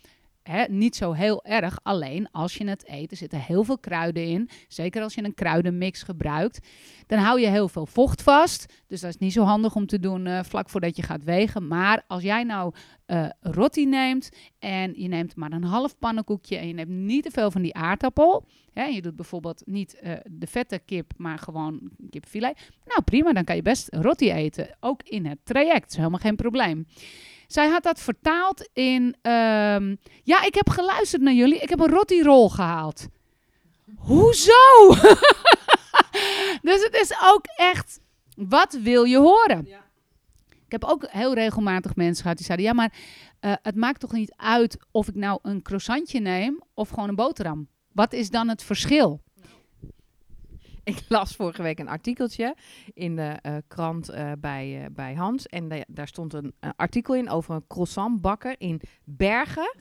hè, 0.44 0.64
niet 0.68 0.96
zo 0.96 1.12
heel 1.12 1.44
erg. 1.44 1.78
Alleen 1.82 2.28
als 2.30 2.54
je 2.56 2.68
het 2.68 2.88
eet, 2.88 3.10
er 3.10 3.16
zitten 3.16 3.40
heel 3.40 3.64
veel 3.64 3.78
kruiden 3.78 4.24
in. 4.24 4.48
Zeker 4.68 5.02
als 5.02 5.14
je 5.14 5.24
een 5.24 5.34
kruidenmix 5.34 6.02
gebruikt. 6.02 6.68
Dan 7.06 7.18
hou 7.18 7.40
je 7.40 7.46
heel 7.46 7.68
veel 7.68 7.86
vocht 7.86 8.22
vast. 8.22 8.82
Dus 8.86 9.00
dat 9.00 9.10
is 9.10 9.18
niet 9.18 9.32
zo 9.32 9.42
handig 9.42 9.74
om 9.74 9.86
te 9.86 10.00
doen 10.00 10.26
eh, 10.26 10.42
vlak 10.42 10.68
voordat 10.68 10.96
je 10.96 11.02
gaat 11.02 11.24
wegen. 11.24 11.66
Maar 11.68 12.04
als 12.06 12.22
jij 12.22 12.42
nou 12.42 12.72
eh 13.04 13.28
rotti 13.40 13.86
neemt 13.86 14.30
en 14.58 14.92
je 14.96 15.08
neemt 15.08 15.36
maar 15.36 15.52
een 15.52 15.64
half 15.64 15.98
pannenkoekje 15.98 16.56
en 16.56 16.66
je 16.66 16.74
neemt 16.74 16.88
niet 16.88 17.22
te 17.22 17.30
veel 17.30 17.50
van 17.50 17.62
die 17.62 17.74
aardappel. 17.74 18.46
Hè, 18.72 18.84
je 18.84 19.02
doet 19.02 19.16
bijvoorbeeld 19.16 19.62
niet 19.66 19.94
eh, 19.94 20.12
de 20.30 20.46
vette 20.46 20.78
kip, 20.78 21.12
maar 21.16 21.38
gewoon 21.38 21.90
kipfilet. 22.10 22.70
Nou 22.84 23.02
prima, 23.02 23.32
dan 23.32 23.44
kan 23.44 23.56
je 23.56 23.62
best 23.62 23.88
rotti 23.94 24.32
eten. 24.32 24.76
Ook 24.80 25.02
in 25.02 25.26
het 25.26 25.38
traject, 25.42 25.80
dat 25.80 25.90
is 25.90 25.96
helemaal 25.96 26.18
geen 26.18 26.36
probleem. 26.36 26.86
Zij 27.46 27.68
had 27.68 27.82
dat 27.82 28.00
vertaald 28.00 28.68
in... 28.72 29.16
ehm, 29.22 29.96
ja, 30.22 30.42
ik 30.42 30.54
heb 30.54 30.68
geluisterd 30.68 31.22
naar 31.22 31.32
jullie. 31.32 31.58
Ik 31.58 31.68
heb 31.68 31.80
een 31.80 31.90
rotti-rol 31.90 32.50
gehaald. 32.50 33.06
Hoezo? 33.96 34.88
dus 36.68 36.82
het 36.82 36.98
is 37.00 37.14
ook 37.24 37.44
echt... 37.56 38.00
Wat 38.36 38.72
wil 38.72 39.04
je 39.04 39.18
horen? 39.18 39.66
Ik 40.66 40.72
heb 40.72 40.84
ook 40.84 41.06
heel 41.08 41.34
regelmatig 41.34 41.96
mensen 41.96 42.22
gehad 42.22 42.36
die 42.36 42.46
zeiden... 42.46 42.66
Ja, 42.66 42.72
maar 42.72 42.92
eh, 43.40 43.52
het 43.62 43.76
maakt 43.76 44.00
toch 44.00 44.12
niet 44.12 44.34
uit 44.36 44.76
of 44.90 45.08
ik 45.08 45.14
nou 45.14 45.38
een 45.42 45.62
croissantje 45.62 46.20
neem... 46.20 46.62
of 46.74 46.88
gewoon 46.88 47.08
een 47.08 47.14
boterham? 47.14 47.68
Wat 47.92 48.12
is 48.12 48.30
dan 48.30 48.48
het 48.48 48.62
verschil? 48.62 49.22
ik 50.94 51.04
las 51.08 51.36
vorige 51.36 51.62
week 51.62 51.78
een 51.78 51.88
artikeltje 51.88 52.54
in 52.94 53.16
de 53.16 53.38
eh, 53.42 53.56
krant 53.68 54.08
eh, 54.08 54.32
bij, 54.38 54.80
eh, 54.84 54.86
bij 54.92 55.14
Hans. 55.14 55.46
En 55.46 55.68
da- 55.68 55.84
daar 55.86 56.08
stond 56.08 56.32
een 56.32 56.54
artikel 56.76 57.14
in 57.14 57.28
over 57.30 57.54
een 57.54 57.66
croissantbakker 57.68 58.54
in 58.58 58.80
Bergen. 59.04 59.76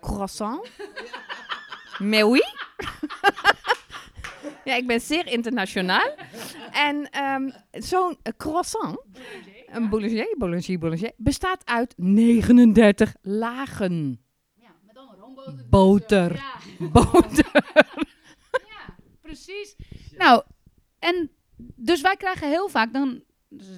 Croissant. 0.00 0.70
Mais 1.98 2.22
oui. 2.30 2.42
ja, 4.64 4.74
ik 4.76 4.86
ben 4.86 5.00
zeer 5.00 5.26
internationaal. 5.26 6.14
En 6.72 7.10
ehm, 7.10 7.50
zo'n 7.70 8.16
croissant, 8.36 8.98
een 9.66 9.88
boulanger, 9.88 10.34
boulanger, 10.38 10.78
boulanger, 10.78 11.12
bestaat 11.16 11.66
uit 11.66 11.94
39 11.96 13.14
lagen. 13.22 14.20
Ja, 14.54 14.68
met 14.86 14.96
allemaal 14.96 15.16
roomboter. 15.16 15.66
Boter. 15.70 16.34
Ja, 16.34 16.88
Boter. 16.88 17.50
ja, 18.72 18.94
precies. 19.22 19.76
Nou, 20.22 20.42
en 20.98 21.30
dus 21.74 22.00
wij 22.00 22.16
krijgen 22.16 22.48
heel 22.48 22.68
vaak, 22.68 22.92
dan 22.92 23.22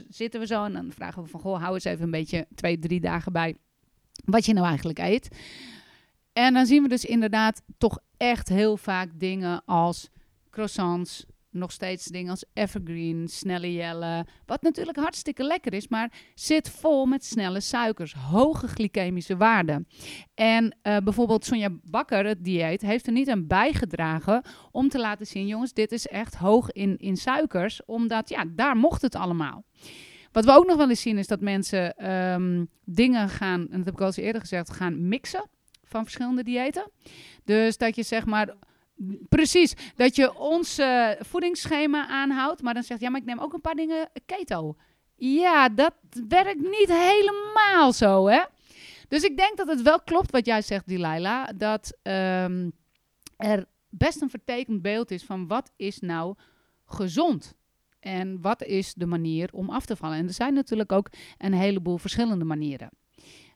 zitten 0.09 0.41
we 0.41 0.47
zo 0.47 0.65
en 0.65 0.73
dan 0.73 0.93
vragen 0.93 1.23
we 1.23 1.29
van, 1.29 1.41
goh, 1.41 1.61
hou 1.61 1.75
eens 1.75 1.85
even 1.85 2.05
een 2.05 2.11
beetje 2.11 2.47
twee, 2.55 2.79
drie 2.79 3.01
dagen 3.01 3.33
bij 3.33 3.57
wat 4.25 4.47
je 4.47 4.53
nou 4.53 4.67
eigenlijk 4.67 4.99
eet. 4.99 5.29
En 6.33 6.55
dan 6.55 6.67
zien 6.67 6.83
we 6.83 6.89
dus 6.89 7.05
inderdaad 7.05 7.63
toch 7.79 7.99
echt 8.17 8.49
heel 8.49 8.77
vaak 8.77 9.09
dingen 9.15 9.65
als 9.65 10.11
croissants, 10.51 11.27
nog 11.55 11.73
steeds 11.73 12.05
dingen 12.05 12.31
als 12.31 12.45
evergreen, 12.53 13.29
snelle 13.29 13.73
jellen. 13.73 14.27
Wat 14.47 14.63
natuurlijk 14.63 14.99
hartstikke 14.99 15.45
lekker 15.45 15.75
is, 15.75 15.89
maar 15.89 16.13
zit 16.35 16.71
vol 16.71 17.07
met 17.07 17.25
snelle 17.25 17.61
suikers, 17.61 18.15
hoge 18.15 18.69
glycemische 18.69 19.37
waarden. 19.37 19.87
En 20.35 20.77
eh, 20.83 20.97
bijvoorbeeld 20.97 21.45
Sonja 21.45 21.69
Bakker, 21.83 22.27
het 22.27 22.45
dieet, 22.45 22.81
heeft 22.81 23.07
er 23.07 23.13
niet 23.13 23.29
aan 23.29 23.47
bijgedragen 23.47 24.43
om 24.71 24.89
te 24.89 24.99
laten 24.99 25.27
zien, 25.27 25.47
jongens, 25.47 25.73
dit 25.73 25.93
is 25.93 26.07
echt 26.07 26.35
hoog 26.35 26.71
in, 26.71 26.97
in 26.97 27.17
suikers, 27.17 27.85
omdat 27.85 28.29
ja, 28.29 28.45
daar 28.49 28.77
mocht 28.77 29.03
het 29.03 29.15
allemaal. 29.15 29.65
Wat 30.33 30.45
we 30.45 30.53
ook 30.53 30.67
nog 30.67 30.77
wel 30.77 30.89
eens 30.89 31.01
zien 31.01 31.19
is 31.19 31.27
dat 31.27 31.41
mensen 31.41 31.97
ehm, 31.97 32.65
dingen 32.85 33.29
gaan, 33.29 33.61
en 33.61 33.77
dat 33.77 33.85
heb 33.85 33.95
ik 33.95 34.01
al 34.01 34.07
eens 34.07 34.17
eerder 34.17 34.41
gezegd, 34.41 34.71
gaan 34.71 35.09
mixen 35.09 35.49
van 35.85 36.03
verschillende 36.03 36.43
diëten. 36.43 36.91
Dus 37.45 37.77
dat 37.77 37.97
je 37.97 38.03
zeg 38.03 38.27
maar, 38.27 38.55
precies, 39.29 39.75
dat 39.97 40.17
je 40.17 40.39
ons 40.39 40.79
eh, 40.79 41.09
voedingsschema 41.21 42.09
aanhoudt, 42.09 42.63
maar 42.63 42.75
dan 42.75 42.83
zegt, 42.83 43.01
ja, 43.01 43.11
maar 43.11 43.21
ik 43.21 43.27
neem 43.27 43.39
ook 43.39 43.53
een 43.53 43.61
paar 43.61 43.75
dingen 43.75 44.11
keto. 44.27 44.77
Ja, 45.17 45.69
dat 45.69 45.95
werkt 46.29 46.61
niet 46.61 46.89
helemaal 46.89 47.93
zo, 47.93 48.27
hè? 48.27 48.43
Dus 49.09 49.23
ik 49.23 49.37
denk 49.37 49.57
dat 49.57 49.69
het 49.69 49.83
wel 49.83 50.01
klopt 50.01 50.31
wat 50.31 50.47
jij 50.47 50.63
zegt, 50.63 50.89
Delilah, 50.89 51.49
dat 51.57 51.99
ehm, 52.03 52.71
er 53.37 53.67
best 53.89 54.23
een 54.23 54.31
vertekend 54.31 54.83
beeld 54.83 55.11
is 55.11 55.25
van 55.25 55.47
wat 55.47 55.73
is 55.77 56.01
nou 56.01 56.35
gezond. 56.85 57.55
En 58.01 58.41
wat 58.41 58.63
is 58.63 58.95
de 58.95 59.07
manier 59.07 59.49
om 59.53 59.71
af 59.71 59.87
te 59.87 59.97
vallen? 59.97 60.19
En 60.19 60.27
er 60.27 60.33
zijn 60.33 60.55
natuurlijk 60.55 60.93
ook 60.93 61.11
een 61.39 61.53
heleboel 61.53 61.99
verschillende 61.99 62.45
manieren. 62.45 62.91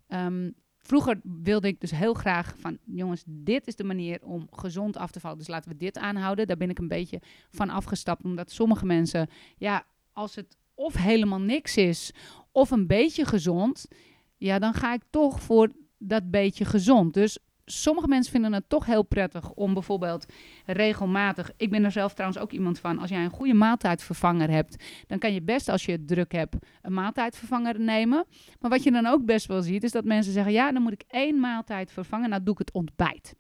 Ehm, 0.07 0.51
vroeger 0.89 1.21
wilde 1.23 1.69
ik 1.69 1.81
dus 1.81 1.91
heel 1.91 2.15
graag 2.15 2.55
van, 2.59 2.79
jongens, 2.85 3.23
dit 3.27 3.67
is 3.67 3.77
de 3.77 3.85
manier 3.85 4.19
om 4.23 4.49
gezond 4.51 4.97
af 4.97 5.11
te 5.11 5.21
vallen. 5.21 5.39
Dus 5.39 5.49
laten 5.49 5.71
we 5.71 5.77
dit 5.77 5.99
aanhouden. 5.99 6.47
Daar 6.47 6.57
ben 6.57 6.71
ik 6.71 6.79
een 6.79 6.89
beetje 6.89 7.21
van 7.51 7.71
afgestapt, 7.71 8.25
omdat 8.25 8.51
sommige 8.51 8.87
mensen, 8.87 9.29
ja, 9.57 9.87
als 10.13 10.35
het 10.35 10.57
of 10.75 10.95
helemaal 10.95 11.41
niks 11.41 11.77
is, 11.77 12.13
of 12.53 12.71
een 12.71 12.87
beetje 12.87 13.25
gezond, 13.25 13.89
ja, 14.37 14.59
dan 14.59 14.75
ga 14.75 14.95
ik 14.95 15.03
toch 15.11 15.41
voor 15.41 15.73
dat 15.99 16.31
beetje 16.31 16.65
gezond. 16.65 17.15
Dus 17.15 17.39
sommige 17.71 18.09
mensen 18.09 18.33
vinden 18.33 18.53
het 18.53 18.69
toch 18.69 18.87
heel 18.87 19.03
prettig 19.03 19.51
om 19.51 19.75
bijvoorbeeld 19.75 20.27
regelmatig. 20.67 21.51
Ik 21.57 21.71
ben 21.71 21.85
er 21.85 21.91
zelf 21.91 22.13
trouwens 22.13 22.41
ook 22.41 22.53
iemand 22.53 22.79
van. 22.79 22.99
Als 22.99 23.11
jij 23.11 23.25
een 23.25 23.31
goede 23.31 23.55
maaltijdvervanger 23.55 24.51
hebt, 24.51 24.85
dan 25.07 25.19
kan 25.19 25.33
je 25.33 25.43
best 25.43 25.69
als 25.69 25.85
je 25.85 25.93
het 25.93 26.09
druk 26.09 26.33
hebt 26.33 26.57
een 26.83 26.93
maaltijdvervanger 26.93 27.81
nemen. 27.81 28.25
Maar 28.61 28.71
wat 28.71 28.83
je 28.83 28.91
dan 28.91 29.07
ook 29.07 29.25
best 29.25 29.47
wel 29.47 29.63
ziet, 29.63 29.85
is 29.85 29.93
dat 29.93 30.05
mensen 30.05 30.33
zeggen: 30.33 30.53
ja, 30.53 30.73
dan 30.73 30.83
moet 30.83 30.93
ik 30.93 31.05
één 31.09 31.41
maaltijd 31.41 31.93
vervangen. 31.93 32.31
Nou, 32.31 32.43
doe 32.43 32.53
ik 32.53 32.59
het 32.59 32.73
ontbijt. 32.73 33.35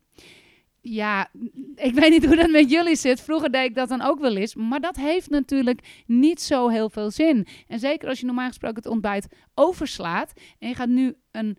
Ja, 0.81 1.31
ik 1.75 1.95
weet 1.95 2.11
niet 2.11 2.27
hoe 2.27 2.37
dat 2.37 2.51
met 2.51 2.71
jullie 2.71 2.97
zit. 2.97 3.21
Vroeger 3.21 3.51
deed 3.51 3.65
ik 3.65 3.75
dat 3.75 3.89
dan 3.89 4.01
ook 4.01 4.21
wel 4.21 4.37
eens. 4.37 4.55
Maar 4.55 4.81
dat 4.81 4.97
heeft 4.97 5.31
natuurlijk 5.31 6.03
niet 6.07 6.41
zo 6.41 6.69
heel 6.69 6.91
veel 6.91 7.11
zin. 7.11 7.47
En 7.67 7.79
zeker 7.79 8.09
als 8.09 8.21
je 8.21 8.27
normaal 8.27 8.49
gesproken 8.49 8.77
het 8.77 8.87
ontbijt 8.87 9.29
overslaat. 9.55 10.33
En 10.59 10.69
je 10.69 10.75
gaat 10.75 10.89
nu 10.89 11.15
een 11.31 11.59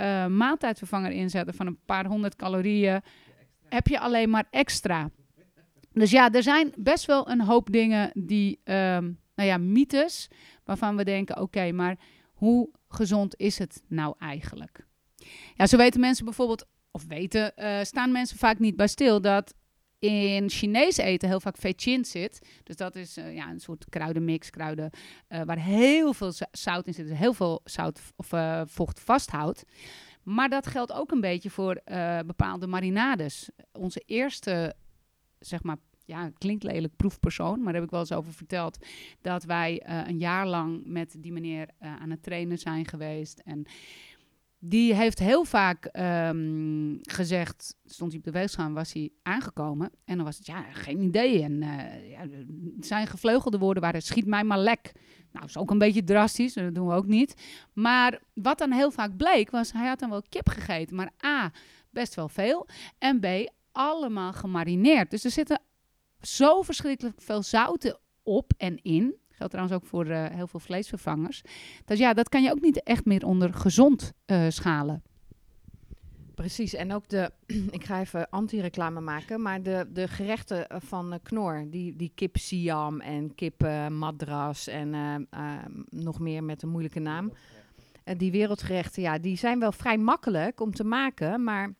eh, 0.00 0.26
maaltijdvervanger 0.26 1.10
inzetten 1.10 1.54
van 1.54 1.66
een 1.66 1.78
paar 1.84 2.06
honderd 2.06 2.36
calorieën. 2.36 3.00
Heb 3.68 3.86
je 3.86 4.00
alleen 4.00 4.30
maar 4.30 4.46
extra. 4.50 5.10
Dus 5.92 6.10
ja, 6.10 6.32
er 6.32 6.42
zijn 6.42 6.72
best 6.76 7.06
wel 7.06 7.30
een 7.30 7.40
hoop 7.40 7.72
dingen 7.72 8.10
die, 8.14 8.60
ehm, 8.64 9.10
nou 9.34 9.48
ja, 9.48 9.58
mythes. 9.58 10.28
Waarvan 10.64 10.96
we 10.96 11.04
denken: 11.04 11.40
oké, 11.40 11.72
maar 11.72 11.96
hoe 12.32 12.70
gezond 12.88 13.34
is 13.36 13.58
het 13.58 13.82
nou 13.88 14.14
eigenlijk? 14.18 14.86
Ja, 15.54 15.66
zo 15.66 15.76
weten 15.76 16.00
mensen 16.00 16.24
bijvoorbeeld 16.24 16.66
of 16.90 17.06
weten, 17.06 17.56
eh, 17.56 17.82
staan 17.82 18.12
mensen 18.12 18.38
vaak 18.38 18.58
niet 18.58 18.76
bij 18.76 18.88
stil 18.88 19.20
dat 19.20 19.54
in 20.00 20.50
Chinees 20.50 20.96
eten 20.96 21.28
heel 21.28 21.40
vaak 21.40 21.56
fetchin 21.56 22.04
zit. 22.04 22.60
Dus 22.62 22.76
dat 22.76 22.96
is 22.96 23.16
eh, 23.16 23.34
ja, 23.34 23.50
een 23.50 23.60
soort 23.60 23.84
kruidenmix, 23.88 24.50
kruiden 24.50 24.90
eh, 25.28 25.42
waar 25.42 25.58
heel 25.58 26.12
veel 26.12 26.32
zout 26.50 26.86
in 26.86 26.94
zit. 26.94 27.08
Dus 27.08 27.18
heel 27.18 27.34
veel 27.34 27.60
zout 27.64 28.00
of 28.16 28.32
eh, 28.32 28.62
vocht 28.64 29.00
vasthoudt. 29.00 29.64
Maar 30.22 30.48
dat 30.48 30.66
geldt 30.66 30.92
ook 30.92 31.10
een 31.10 31.20
beetje 31.20 31.50
voor 31.50 31.80
bepaalde 32.26 32.66
marinades. 32.66 33.50
Onze 33.72 34.02
eerste, 34.06 34.74
zeg 35.38 35.62
maar, 35.62 35.76
ja, 36.04 36.30
klinkt 36.38 36.62
lelijk 36.62 36.96
proefpersoon, 36.96 37.56
maar 37.56 37.64
daar 37.64 37.74
heb 37.74 37.84
ik 37.84 37.90
wel 37.90 38.00
eens 38.00 38.12
over 38.12 38.32
verteld. 38.32 38.86
Dat 39.20 39.44
wij 39.44 39.82
een 40.06 40.18
jaar 40.18 40.46
lang 40.46 40.82
met 40.84 41.16
die 41.18 41.32
meneer 41.32 41.68
aan 41.78 42.10
het 42.10 42.22
trainen 42.22 42.58
zijn 42.58 42.86
geweest. 42.86 43.38
En 43.38 43.66
die 44.62 44.94
heeft 44.94 45.18
heel 45.18 45.44
vaak 45.44 45.84
ehm, 45.84 46.96
gezegd, 47.00 47.76
stond 47.84 48.10
hij 48.10 48.18
op 48.18 48.24
de 48.24 48.30
weegschaal, 48.38 48.72
was 48.72 48.92
hij 48.92 49.10
aangekomen. 49.22 49.90
En 50.04 50.16
dan 50.16 50.24
was 50.24 50.36
het, 50.36 50.46
ja, 50.46 50.62
geen 50.62 51.00
idee. 51.00 51.42
En 51.42 51.62
eh, 51.62 52.10
ja, 52.10 52.26
zijn 52.80 53.06
gevleugelde 53.06 53.58
woorden 53.58 53.82
waren, 53.82 54.02
schiet 54.02 54.26
mij 54.26 54.44
maar 54.44 54.58
lek. 54.58 54.92
Nou, 55.32 55.46
is 55.46 55.56
ook 55.56 55.70
een 55.70 55.78
beetje 55.78 56.04
drastisch, 56.04 56.54
dat 56.54 56.74
doen 56.74 56.86
we 56.88 56.94
ook 56.94 57.06
niet. 57.06 57.34
Maar 57.72 58.22
wat 58.34 58.58
dan 58.58 58.72
heel 58.72 58.90
vaak 58.90 59.16
bleek, 59.16 59.50
was 59.50 59.72
hij 59.72 59.88
had 59.88 59.98
dan 59.98 60.10
wel 60.10 60.22
kip 60.28 60.48
gegeten. 60.48 60.96
Maar 60.96 61.12
A, 61.24 61.52
best 61.90 62.14
wel 62.14 62.28
veel. 62.28 62.68
En 62.98 63.20
B, 63.20 63.26
allemaal 63.72 64.32
gemarineerd. 64.32 65.10
Dus 65.10 65.24
er 65.24 65.30
zitten 65.30 65.60
zo 66.20 66.62
verschrikkelijk 66.62 67.20
veel 67.22 67.42
zouten 67.42 67.98
op 68.22 68.52
en 68.56 68.82
in. 68.82 69.19
Geldt 69.40 69.54
trouwens 69.54 69.82
ook 69.82 69.90
voor 69.90 70.06
eh, 70.06 70.26
heel 70.34 70.46
veel 70.46 70.60
vleesvervangers. 70.60 71.42
Dus 71.84 71.98
ja, 71.98 72.14
dat 72.14 72.28
kan 72.28 72.42
je 72.42 72.50
ook 72.50 72.60
niet 72.60 72.82
echt 72.82 73.04
meer 73.04 73.26
onder 73.26 73.54
gezond 73.54 74.12
eh, 74.26 74.46
schalen. 74.48 75.02
Precies, 76.34 76.74
en 76.74 76.92
ook 76.92 77.08
de, 77.08 77.32
ik 77.70 77.84
ga 77.84 78.00
even 78.00 78.30
anti-reclame 78.30 79.00
maken, 79.00 79.42
maar 79.42 79.62
de, 79.62 79.88
de 79.92 80.08
gerechten 80.08 80.68
eh, 80.68 80.80
van 80.80 81.18
Knor, 81.22 81.66
die, 81.70 81.96
die 81.96 82.12
kip 82.14 82.36
Siam 82.36 83.00
en 83.00 83.34
kip 83.34 83.60
madras 83.88 84.66
en 84.66 84.94
eh, 84.94 85.14
eh, 85.14 85.64
nog 85.88 86.18
meer 86.18 86.44
met 86.44 86.62
een 86.62 86.68
moeilijke 86.68 87.00
naam. 87.00 87.32
Die 88.16 88.30
wereldgerechten, 88.30 89.02
ja, 89.02 89.18
die 89.18 89.36
zijn 89.36 89.58
wel 89.58 89.72
vrij 89.72 89.98
makkelijk 89.98 90.60
om 90.60 90.72
te 90.74 90.84
maken, 90.84 91.44
maar 91.44 91.74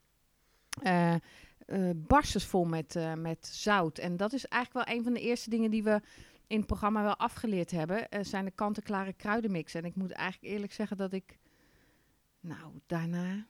eh, 1.71 1.90
barstensvol 1.97 2.64
met, 2.64 2.99
met 3.19 3.47
zout. 3.47 3.99
En 3.99 4.17
dat 4.17 4.33
is 4.33 4.47
eigenlijk 4.47 4.87
wel 4.87 4.97
een 4.97 5.05
van 5.05 5.12
de 5.12 5.21
eerste 5.21 5.50
dingen 5.50 5.71
die 5.71 5.83
we 5.83 6.00
in 6.50 6.57
het 6.57 6.66
programma 6.66 7.02
wel 7.02 7.16
afgeleerd 7.16 7.71
hebben, 7.71 8.09
eh, 8.09 8.25
zijn 8.25 8.45
de 8.45 8.50
kant-en-klare 8.50 9.12
kruidenmix. 9.12 9.75
En 9.75 9.85
ik 9.85 9.95
moet 9.95 10.11
eigenlijk 10.11 10.52
eerlijk 10.52 10.73
zeggen 10.73 10.97
dat 10.97 11.12
ik, 11.12 11.38
nou, 12.40 12.80
daarna... 12.87 13.47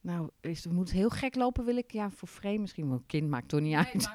Nou, 0.00 0.30
is, 0.40 0.66
moet 0.66 0.88
het 0.88 0.96
heel 0.96 1.08
gek 1.08 1.34
lopen, 1.34 1.64
wil 1.64 1.76
ik. 1.76 1.90
Ja, 1.90 2.10
voor 2.10 2.28
vreemd 2.28 2.60
misschien 2.60 2.88
wel. 2.88 3.02
Kind 3.06 3.28
maakt 3.28 3.48
toch 3.48 3.60
niet 3.60 3.74
uit. 3.74 4.10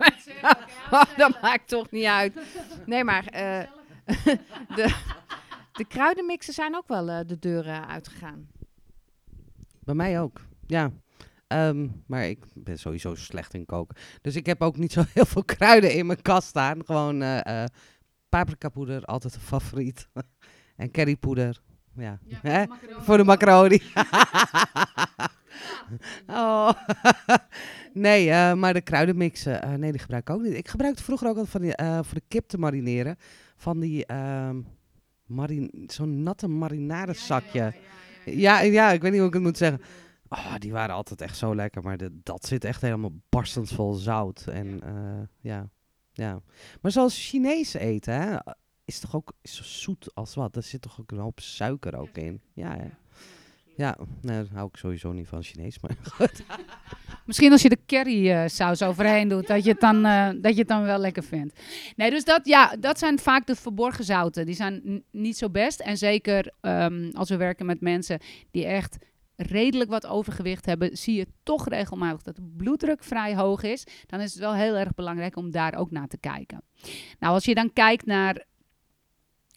dat 1.18 1.42
maakt 1.42 1.68
toch 1.68 1.92
niet 1.92 2.06
uit. 2.06 2.40
Nee, 2.86 3.04
maar 3.04 3.26
eh, 3.44 3.68
de, 4.76 4.96
de 5.72 5.86
kruidenmixen 5.88 6.54
zijn 6.54 6.76
ook 6.76 6.88
wel 6.88 7.10
eh, 7.10 7.20
de 7.28 7.40
deuren 7.40 7.88
uitgegaan. 7.88 8.50
Bij 9.80 9.96
mij 9.96 10.22
ook, 10.22 10.42
ja. 10.68 10.92
Ehm, 11.50 11.88
maar 12.06 12.26
ik 12.26 12.46
ben 12.54 12.80
sowieso 12.80 13.16
slecht 13.16 13.54
in 13.54 13.66
koken. 13.66 13.96
Dus 14.22 14.36
ik 14.36 14.46
heb 14.46 14.62
ook 14.62 14.78
niet 14.78 14.92
zo 14.92 15.04
heel 15.14 15.26
veel 15.26 15.44
kruiden 15.44 15.94
in 15.94 16.06
mijn 16.06 16.22
kast 16.22 16.48
staan. 16.48 16.86
Gewoon 16.86 17.22
eh 17.22 17.64
eh 17.64 17.70
paprikapoeder, 18.30 19.06
altijd 19.06 19.34
een 19.36 19.42
favoriet. 19.42 20.08
en 20.76 20.92
currypoeder, 20.92 21.62
ja. 21.96 22.20
Hè? 22.42 22.64
Voor 23.00 23.18
de 23.18 23.24
macaroni. 23.24 23.82
oh. 26.28 26.72
nee, 27.94 28.30
eh, 28.30 28.54
maar 28.54 28.74
de 28.74 28.82
kruidenmixen, 28.82 29.80
nee, 29.80 29.92
die 29.92 30.02
gebruik 30.02 30.30
ik 30.30 30.36
ook 30.36 30.42
niet. 30.42 30.54
Ik 30.54 30.68
gebruikte 30.68 31.04
vroeger 31.04 31.28
ook 31.28 31.38
altijd 31.38 31.52
van 31.52 31.62
die, 31.62 32.04
voor 32.04 32.14
de 32.14 32.24
kip 32.28 32.48
te 32.48 32.58
marineren, 32.58 33.16
van 33.56 33.80
die 33.80 34.06
ehm, 34.06 34.62
marin 35.26 35.84
zo'n 35.88 36.24
natte 36.24 36.48
marinadezakje. 36.48 37.74
Ja, 38.26 38.62
ja, 38.62 38.92
ik 38.92 39.02
weet 39.02 39.12
niet 39.12 39.20
hoe 39.20 39.30
ik 39.30 39.34
het 39.34 39.44
moet 39.44 39.58
zeggen. 39.58 39.82
Oh, 40.30 40.56
die 40.58 40.72
waren 40.72 40.96
altijd 40.96 41.22
echt 41.22 41.38
zo 41.38 41.56
lekker, 41.56 41.84
maar 41.84 41.98
de, 41.98 42.20
dat 42.24 42.46
zit 42.46 42.64
echt 42.64 42.82
helemaal 42.82 43.14
barstend 43.30 43.72
vol 43.72 43.94
zout. 43.94 44.48
En 44.48 44.82
eh, 44.84 45.28
ja, 45.40 45.70
Ja. 46.14 46.42
Maar 46.82 46.92
zoals 46.92 47.28
Chinees 47.30 47.74
eten, 47.74 48.14
hè, 48.14 48.38
is 48.86 49.00
toch 49.00 49.16
ook 49.16 49.34
is 49.42 49.56
zo 49.56 49.64
zoet 49.64 50.16
als 50.16 50.36
wat? 50.36 50.56
Er 50.56 50.64
zit 50.64 50.82
toch 50.82 51.00
ook 51.00 51.12
een 51.12 51.18
hoop 51.18 51.40
suiker 51.40 51.98
ook 51.98 52.18
in? 52.18 52.42
Ja, 52.54 52.76
ja. 52.76 52.98
Ja, 53.80 53.98
nee, 54.22 54.38
daar 54.38 54.54
hou 54.54 54.68
ik 54.68 54.78
sowieso 54.78 55.12
niet 55.12 55.28
van 55.28 55.44
Chinees, 55.44 55.80
maar 55.80 55.92
goed. 56.16 56.44
Misschien 57.26 57.52
als 57.52 57.62
je 57.62 57.70
de 57.70 57.86
curry 57.86 58.30
eh, 58.30 58.48
saus 58.48 58.82
overheen 58.82 59.28
doet, 59.28 59.48
dat 59.48 59.64
je, 59.64 59.70
het 59.72 59.80
dan, 59.80 60.06
eh, 60.06 60.30
dat 60.42 60.54
je 60.54 60.60
het 60.60 60.68
dan 60.68 60.84
wel 60.84 61.00
lekker 61.00 61.24
vindt. 61.24 61.60
Nee, 61.96 62.10
dus 62.10 62.24
dat, 62.24 62.48
ja, 62.48 62.76
dat 62.80 63.00
zijn 63.00 63.20
vaak 63.20 63.48
de 63.48 63.56
verborgen 63.56 64.04
zouten. 64.04 64.46
Die 64.46 64.56
zijn 64.56 65.04
niet 65.12 65.38
zo 65.38 65.50
best. 65.50 65.80
En 65.80 65.98
zeker 65.98 66.52
ehm, 66.62 67.10
als 67.14 67.30
we 67.30 67.38
werken 67.38 67.66
met 67.66 67.82
mensen 67.82 68.20
die 68.52 68.66
echt 68.66 68.98
redelijk 69.42 69.90
wat 69.90 70.08
overgewicht 70.08 70.66
hebben, 70.66 70.98
zie 70.98 71.16
je 71.16 71.28
toch 71.44 71.68
regelmatig 71.68 72.22
dat 72.22 72.36
de 72.36 72.52
bloeddruk 72.58 73.04
vrij 73.04 73.36
hoog 73.36 73.64
is. 73.64 73.84
Dan 74.06 74.20
is 74.20 74.32
het 74.32 74.40
wel 74.40 74.54
heel 74.54 74.76
erg 74.76 74.94
belangrijk 74.94 75.36
om 75.36 75.52
daar 75.52 75.76
ook 75.76 75.92
naar 75.92 76.08
te 76.08 76.18
kijken. 76.18 76.62
Nou, 77.20 77.34
als 77.34 77.46
je 77.46 77.56
dan 77.56 77.74
kijkt 77.74 78.06
naar 78.06 78.46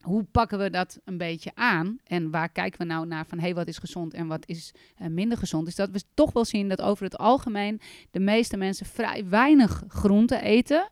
hoe 0.03 0.25
pakken 0.25 0.59
we 0.59 0.71
dat 0.71 1.01
een 1.05 1.17
beetje 1.17 1.51
aan 1.55 1.99
en 2.05 2.31
waar 2.31 2.49
kijken 2.49 2.79
we 2.79 2.85
nou 2.85 3.07
naar 3.07 3.27
van 3.27 3.39
hé, 3.39 3.45
hey, 3.45 3.55
wat 3.55 3.69
is 3.69 3.79
gezond 3.79 4.15
en 4.15 4.27
wat 4.27 4.47
is 4.47 4.75
eh, 4.97 5.07
minder 5.07 5.39
gezond, 5.39 5.69
is 5.69 5.75
dat 5.75 5.91
we 5.91 6.03
toch 6.15 6.33
wel 6.33 6.45
zien 6.45 6.69
dat 6.69 6.81
over 6.81 7.05
het 7.05 7.19
algemeen 7.19 7.81
de 8.11 8.21
meeste 8.21 8.57
mensen 8.57 8.87
vrij 8.87 9.29
weinig 9.29 9.85
groente 9.89 10.41
eten 10.41 10.89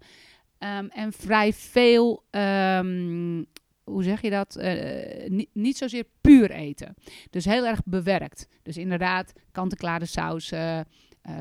ehm, 0.58 0.86
en 0.86 1.12
vrij 1.12 1.52
veel, 1.52 2.22
ehm, 2.30 3.44
hoe 3.90 4.02
zeg 4.02 4.20
je 4.20 4.30
dat, 4.30 4.56
Eh, 4.56 5.28
niet, 5.28 5.48
niet 5.52 5.76
zozeer 5.76 6.04
puur 6.20 6.50
eten. 6.50 6.94
Dus 7.30 7.44
heel 7.44 7.66
erg 7.66 7.80
bewerkt. 7.84 8.48
Dus 8.62 8.76
inderdaad 8.76 9.32
kant-en-klare 9.52 10.06
saus, 10.06 10.50
eh, 10.50 10.78
eh, 10.78 10.84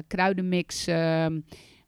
kruidenmix, 0.07 0.85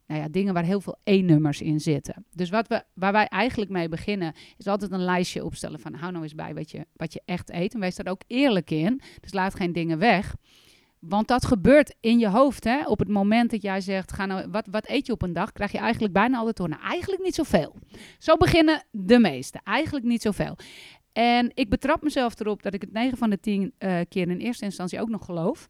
nou 0.06 0.24
ja, 0.24 0.28
dingen 0.30 0.54
waar 0.54 0.64
heel 0.64 0.80
veel 0.80 0.96
E-nummers 1.04 1.60
in 1.60 1.80
zitten. 1.80 2.26
Dus 2.30 2.50
wat 2.50 2.68
we, 2.68 2.82
waar 2.94 3.12
wij 3.12 3.26
eigenlijk 3.26 3.70
mee 3.70 3.88
beginnen, 3.88 4.34
is 4.56 4.66
altijd 4.66 4.92
een 4.92 5.04
lijstje 5.04 5.44
opstellen 5.44 5.80
van 5.80 5.94
hou 5.94 6.12
nou 6.12 6.24
eens 6.24 6.34
bij 6.34 6.54
wat 6.54 6.70
je, 6.70 6.86
wat 6.92 7.12
je 7.12 7.22
echt 7.24 7.50
eet. 7.50 7.74
En 7.74 7.80
wees 7.80 7.96
daar 7.96 8.12
ook 8.12 8.22
eerlijk 8.26 8.70
in. 8.70 9.00
Dus 9.20 9.32
laat 9.32 9.54
geen 9.54 9.72
dingen 9.72 9.98
weg. 9.98 10.34
Want 11.08 11.28
dat 11.28 11.46
gebeurt 11.46 11.94
in 12.00 12.18
je 12.18 12.28
hoofd. 12.28 12.64
Hè? 12.64 12.86
Op 12.86 12.98
het 12.98 13.08
moment 13.08 13.50
dat 13.50 13.62
jij 13.62 13.80
zegt, 13.80 14.12
ga 14.12 14.26
nou, 14.26 14.50
wat, 14.50 14.66
wat 14.70 14.88
eet 14.88 15.06
je 15.06 15.12
op 15.12 15.22
een 15.22 15.32
dag, 15.32 15.52
krijg 15.52 15.72
je 15.72 15.78
eigenlijk 15.78 16.12
bijna 16.12 16.38
altijd. 16.38 16.68
Nou, 16.68 16.82
eigenlijk 16.82 17.22
niet 17.22 17.34
zoveel. 17.34 17.76
Zo 18.18 18.36
beginnen 18.36 18.84
de 18.90 19.18
meesten. 19.18 19.60
Eigenlijk 19.64 20.04
niet 20.04 20.22
zoveel. 20.22 20.56
En 21.12 21.50
ik 21.54 21.68
betrap 21.68 22.02
mezelf 22.02 22.40
erop 22.40 22.62
dat 22.62 22.74
ik 22.74 22.80
het 22.80 22.92
9 22.92 23.18
van 23.18 23.30
de 23.30 23.40
10 23.40 23.74
eh, 23.78 24.00
keer 24.08 24.28
in 24.28 24.38
eerste 24.38 24.64
instantie 24.64 25.00
ook 25.00 25.08
nog 25.08 25.24
geloof. 25.24 25.68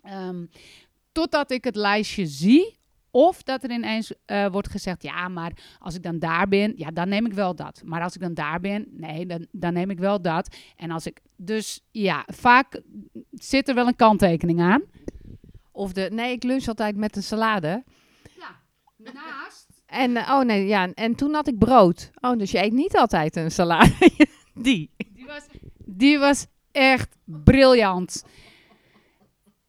Ehm, 0.00 0.46
totdat 1.12 1.50
ik 1.50 1.64
het 1.64 1.76
lijstje 1.76 2.26
zie. 2.26 2.78
Of 3.10 3.42
dat 3.42 3.62
er 3.64 3.70
ineens 3.70 4.12
eh, 4.24 4.46
wordt 4.46 4.70
gezegd, 4.70 5.02
ja, 5.02 5.28
maar 5.28 5.52
als 5.78 5.94
ik 5.94 6.02
dan 6.02 6.18
daar 6.18 6.48
ben, 6.48 6.72
ja, 6.76 6.90
dan 6.90 7.08
neem 7.08 7.26
ik 7.26 7.32
wel 7.32 7.54
dat. 7.54 7.82
Maar 7.84 8.02
als 8.02 8.14
ik 8.14 8.20
dan 8.20 8.34
daar 8.34 8.60
ben, 8.60 8.86
nee, 8.90 9.26
dan, 9.26 9.46
dan 9.52 9.72
neem 9.72 9.90
ik 9.90 9.98
wel 9.98 10.22
dat. 10.22 10.56
En 10.76 10.90
als 10.90 11.06
ik, 11.06 11.20
dus 11.36 11.80
ja, 11.90 12.24
vaak 12.26 12.80
zit 13.30 13.68
er 13.68 13.74
wel 13.74 13.86
een 13.86 13.96
kanttekening 13.96 14.60
aan. 14.60 14.82
Of 15.72 15.92
de, 15.92 16.10
nee, 16.12 16.32
ik 16.32 16.42
lunch 16.42 16.66
altijd 16.66 16.96
met 16.96 17.16
een 17.16 17.22
salade. 17.22 17.84
Ja, 18.38 18.60
naast. 19.12 19.68
En, 19.86 20.16
eh, 20.16 20.30
oh 20.30 20.44
nee, 20.44 20.66
ja, 20.66 20.92
en 20.94 21.14
toen 21.14 21.34
had 21.34 21.48
ik 21.48 21.58
brood. 21.58 22.10
Oh, 22.20 22.38
dus 22.38 22.50
je 22.50 22.62
eet 22.62 22.72
niet 22.72 22.96
altijd 22.96 23.36
een 23.36 23.50
salade. 23.50 23.92
Die. 24.54 24.90
Die 25.12 25.26
was, 25.26 25.46
die 25.84 26.18
was 26.18 26.46
echt 26.72 27.16
briljant. 27.24 28.24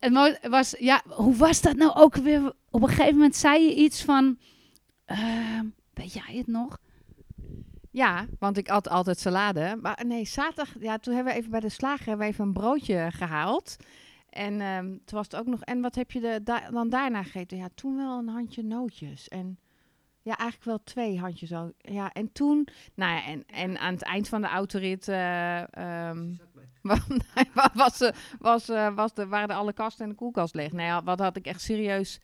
Het 0.01 0.48
was, 0.48 0.75
ja, 0.79 1.01
hoe 1.08 1.36
was 1.36 1.62
dat 1.62 1.75
nou 1.75 1.93
ook 1.95 2.15
weer? 2.15 2.54
Op 2.69 2.82
een 2.82 2.89
gegeven 2.89 3.15
moment 3.15 3.36
zei 3.36 3.63
je 3.63 3.75
iets 3.75 4.04
van, 4.04 4.38
ehm, 5.06 5.65
weet 5.93 6.13
jij 6.13 6.36
het 6.38 6.47
nog? 6.47 6.78
Ja, 7.91 8.25
want 8.39 8.58
ik 8.58 8.69
at 8.69 8.89
altijd 8.89 9.19
salade. 9.19 9.78
Maar 9.82 10.04
nee, 10.06 10.25
zaterdag, 10.25 10.75
ja, 10.80 10.97
toen 10.97 11.13
hebben 11.13 11.34
we 11.34 11.39
even 11.39 11.52
bij 11.52 11.60
de 11.60 11.69
slager 11.69 12.06
hebben 12.06 12.25
we 12.25 12.32
even 12.32 12.45
een 12.45 12.54
broodje 12.54 13.12
gehaald. 13.12 13.75
En 14.30 14.62
ehm, 14.62 14.86
toen 14.86 15.17
was 15.17 15.25
het 15.25 15.36
ook 15.36 15.45
nog, 15.45 15.62
en 15.62 15.82
wat 15.82 15.95
heb 15.95 16.12
je 16.12 16.19
de, 16.19 16.39
da- 16.43 16.69
dan 16.71 16.89
daarna 16.89 17.23
gegeten? 17.23 17.58
Ja, 17.58 17.67
toen 17.75 17.95
wel 17.95 18.17
een 18.17 18.28
handje 18.28 18.63
nootjes. 18.63 19.28
En 19.28 19.60
ja, 20.21 20.38
eigenlijk 20.38 20.63
wel 20.63 20.84
twee 20.84 21.19
handjes 21.19 21.49
zo. 21.49 21.71
Ja, 21.78 22.12
en 22.12 22.32
toen, 22.32 22.67
nou 22.95 23.13
ja, 23.13 23.25
en, 23.25 23.45
en 23.45 23.78
aan 23.80 23.93
het 23.93 24.04
eind 24.04 24.28
van 24.28 24.41
de 24.41 24.47
autorit 24.47 25.08
eh, 25.08 25.75
ehm, 25.75 26.34
wa- 27.54 27.72
was, 27.74 28.12
was, 28.39 28.70
eh, 28.70 28.96
was 28.96 29.13
de, 29.13 29.28
waren 29.28 29.48
de 29.48 29.54
alle 29.54 29.74
kasten 29.74 30.04
en 30.04 30.10
de 30.10 30.15
koelkast 30.17 30.56
leeg. 30.56 30.72
Nou 30.72 30.88
ja, 30.88 31.04
wat 31.04 31.20
had 31.20 31.36
ik 31.36 31.46
echt 31.46 31.62
serieus 31.62 32.20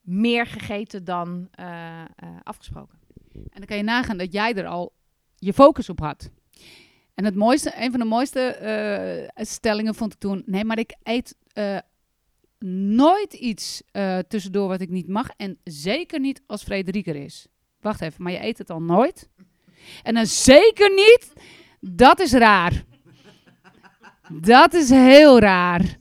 meer 0.00 0.46
gegeten 0.46 1.04
dan 1.04 1.48
eh, 1.50 2.00
eh, 2.00 2.06
afgesproken. 2.42 2.98
En 3.32 3.48
dan 3.58 3.64
kan 3.66 3.76
je 3.76 3.82
nagaan 3.82 4.16
dat 4.16 4.32
jij 4.32 4.54
er 4.54 4.66
al 4.66 4.92
je 5.36 5.52
focus 5.52 5.88
op 5.88 5.98
had. 6.00 6.30
En 7.14 7.24
het 7.24 7.34
mooiste, 7.34 7.72
een 7.76 7.90
van 7.90 8.00
de 8.00 8.06
mooiste 8.06 8.40
eh, 8.40 9.44
stellingen 9.44 9.94
vond 9.94 10.12
ik 10.12 10.18
toen, 10.18 10.42
nee, 10.46 10.64
maar 10.64 10.78
ik 10.78 10.96
eet 11.02 11.36
eh, 11.52 11.78
nooit 12.68 13.32
iets 13.32 13.82
eh, 13.90 14.18
tussendoor 14.18 14.68
wat 14.68 14.80
ik 14.80 14.90
niet 14.90 15.08
mag. 15.08 15.28
En 15.36 15.58
zeker 15.64 16.20
niet 16.20 16.42
als 16.46 16.62
Frederik 16.62 17.06
er 17.06 17.16
is. 17.16 17.46
Wacht 17.80 18.00
even, 18.00 18.22
maar 18.22 18.32
je 18.32 18.42
eet 18.44 18.58
het 18.58 18.70
al 18.70 18.82
nooit? 18.82 19.28
En 20.02 20.14
dan 20.14 20.26
zeker 20.26 20.90
niet, 20.94 21.32
dat 21.80 22.20
is 22.20 22.32
raar. 22.32 22.84
Dat 24.28 24.72
is 24.72 24.90
heel 24.90 25.38
raar. 25.38 25.96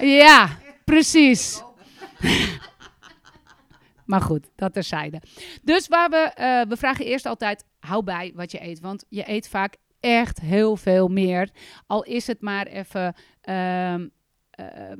Ja, 0.00 0.48
precies. 0.84 1.62
Maar 4.04 4.20
goed, 4.20 4.50
dat 4.54 4.72
terzijde. 4.72 5.20
Dus 5.62 5.88
waar 5.88 6.10
we, 6.10 6.16
eh, 6.16 6.60
we 6.68 6.76
vragen 6.76 7.04
eerst 7.04 7.26
altijd, 7.26 7.64
hou 7.78 8.04
bij 8.04 8.32
wat 8.34 8.52
je 8.52 8.62
eet. 8.62 8.80
Want 8.80 9.04
je 9.08 9.30
eet 9.30 9.48
vaak 9.48 9.76
echt 10.00 10.40
heel 10.40 10.76
veel 10.76 11.08
meer. 11.08 11.50
Al 11.86 12.04
is 12.04 12.26
het 12.26 12.40
maar 12.40 12.66
even, 12.66 13.14
ehm, 13.40 14.02
eh, 14.02 14.06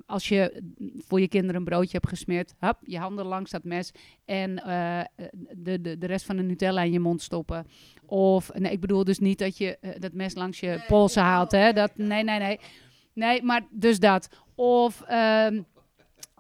als 0.07 0.29
je 0.29 0.63
voor 0.97 1.21
je 1.21 1.29
kinderen 1.29 1.57
een 1.57 1.65
broodje 1.65 1.93
hebt 1.93 2.09
gesmeerd. 2.09 2.55
Hap, 2.59 2.79
je 2.83 2.99
handen 2.99 3.27
langs 3.27 3.51
dat 3.51 3.65
mes 3.65 3.93
en 4.25 4.65
eh, 4.65 5.01
de, 5.57 5.81
de, 5.81 5.99
de 5.99 6.07
rest 6.07 6.25
van 6.25 6.37
de 6.37 6.43
Nutella 6.43 6.83
in 6.83 6.93
je 6.93 7.01
mond 7.01 7.23
stoppen. 7.23 7.67
Of, 8.07 8.51
nee, 8.55 8.73
ik 8.73 8.81
bedoel 8.81 9.05
dus 9.05 9.19
niet 9.19 9.39
dat 9.39 9.59
je 9.59 9.79
eh, 9.79 10.01
dat 10.01 10.13
mes 10.13 10.35
langs 10.35 10.61
je 10.61 10.85
polsen 10.87 11.23
haalt. 11.23 11.53
Hè? 11.53 11.73
Dat, 11.73 11.97
nee, 11.97 12.25
nee, 12.25 12.39
nee. 12.39 12.59
Nee, 13.13 13.43
maar 13.43 13.67
dus 13.71 13.99
dat. 13.99 14.29
Of... 14.55 15.03
ehm, 15.03 15.61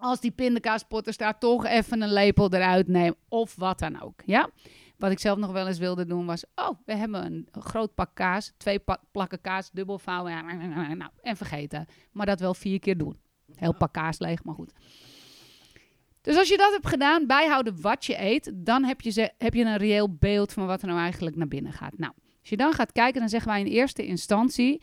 als 0.00 0.20
die 0.20 0.31
pindakaaspot 0.31 1.07
er 1.07 1.12
staat, 1.12 1.40
toch 1.40 1.66
even 1.66 2.02
een 2.02 2.12
lepel 2.12 2.52
eruit 2.52 2.88
nemen. 2.88 3.16
Of 3.28 3.54
wat 3.57 3.78
dan 3.78 4.02
ook. 4.02 4.22
Ja? 4.24 4.50
Wat 4.99 5.11
ik 5.11 5.19
zelf 5.19 5.39
nog 5.39 5.53
wel 5.53 5.67
eens 5.67 5.79
wilde 5.79 6.07
doen 6.07 6.27
was... 6.27 6.45
Oh, 6.55 6.71
we 6.85 6.95
hebben 6.95 7.25
een 7.25 7.49
groot 7.63 7.95
pak 7.95 8.11
kaas. 8.15 8.53
Twee 8.57 8.79
pa- 8.79 9.03
plakken 9.13 9.41
kaas, 9.41 9.71
dubbel 9.71 9.99
vouwen. 9.99 10.33
ja, 10.33 10.43
Nou, 10.95 11.11
en 11.23 11.37
vergeten. 11.37 11.87
Maar 12.13 12.27
dat 12.27 12.41
wel 12.41 12.55
vier 12.55 12.79
keer 12.79 12.97
doen. 12.97 13.19
Heel 13.55 13.75
pak 13.75 13.93
kaas 13.93 14.19
leeg, 14.19 14.45
maar 14.45 14.55
goed. 14.55 14.73
Dus 16.21 16.37
als 16.37 16.49
je 16.49 16.57
dat 16.57 16.73
hebt 16.73 16.87
gedaan, 16.87 17.27
bijhouden 17.27 17.81
wat 17.81 18.05
je 18.05 18.21
eet... 18.21 18.53
dan 18.55 18.85
heb 18.85 19.01
je, 19.01 19.11
ze, 19.11 19.33
heb 19.39 19.55
je 19.55 19.65
een 19.65 19.77
reëel 19.77 20.15
beeld 20.15 20.53
van 20.53 20.67
wat 20.67 20.83
er 20.83 20.89
nou 20.89 21.01
eigenlijk 21.01 21.37
naar 21.37 21.49
binnen 21.49 21.73
gaat. 21.73 21.99
Nou, 21.99 22.13
als 22.41 22.49
je 22.49 22.57
dan 22.57 22.73
gaat 22.73 22.93
kijken, 22.93 23.21
dan 23.21 23.29
zeggen 23.29 23.51
wij 23.51 23.61
in 23.61 23.67
eerste 23.67 24.07
instantie... 24.07 24.83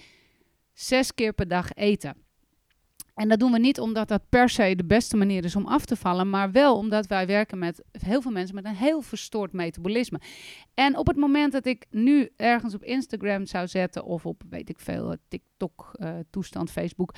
zes 0.74 1.14
keer 1.14 1.34
per 1.34 1.48
dag 1.48 1.74
eten. 1.74 2.25
En 3.16 3.30
dat 3.30 3.40
doen 3.40 3.52
we 3.52 3.60
niet 3.60 3.80
omdat 3.80 4.08
dat 4.08 4.30
per 4.30 4.50
se 4.50 4.76
de 4.76 4.86
beste 4.86 5.18
manier 5.18 5.44
is 5.44 5.56
om 5.56 5.66
af 5.66 5.86
te 5.86 5.96
vallen, 5.96 6.30
maar 6.30 6.52
wel 6.52 6.78
omdat 6.78 7.08
wij 7.08 7.28
werken 7.28 7.58
met 7.58 7.84
heel 7.92 8.22
veel 8.22 8.32
mensen 8.32 8.56
met 8.56 8.66
een 8.66 8.76
heel 8.76 9.02
verstoord 9.02 9.52
metabolisme. 9.52 10.20
En 10.74 10.98
op 10.98 11.08
het 11.08 11.18
moment 11.18 11.52
dat 11.52 11.66
ik 11.66 11.86
nu 11.90 12.30
ergens 12.36 12.74
op 12.74 12.84
Instagram 12.84 13.46
zou 13.46 13.68
zetten 13.68 14.06
of 14.06 14.26
op, 14.26 14.42
weet 14.50 14.70
ik 14.70 14.80
veel, 14.80 15.12
eh, 15.12 15.18
TikTok, 15.28 15.92
eh, 15.94 16.64
Facebook. 16.66 17.14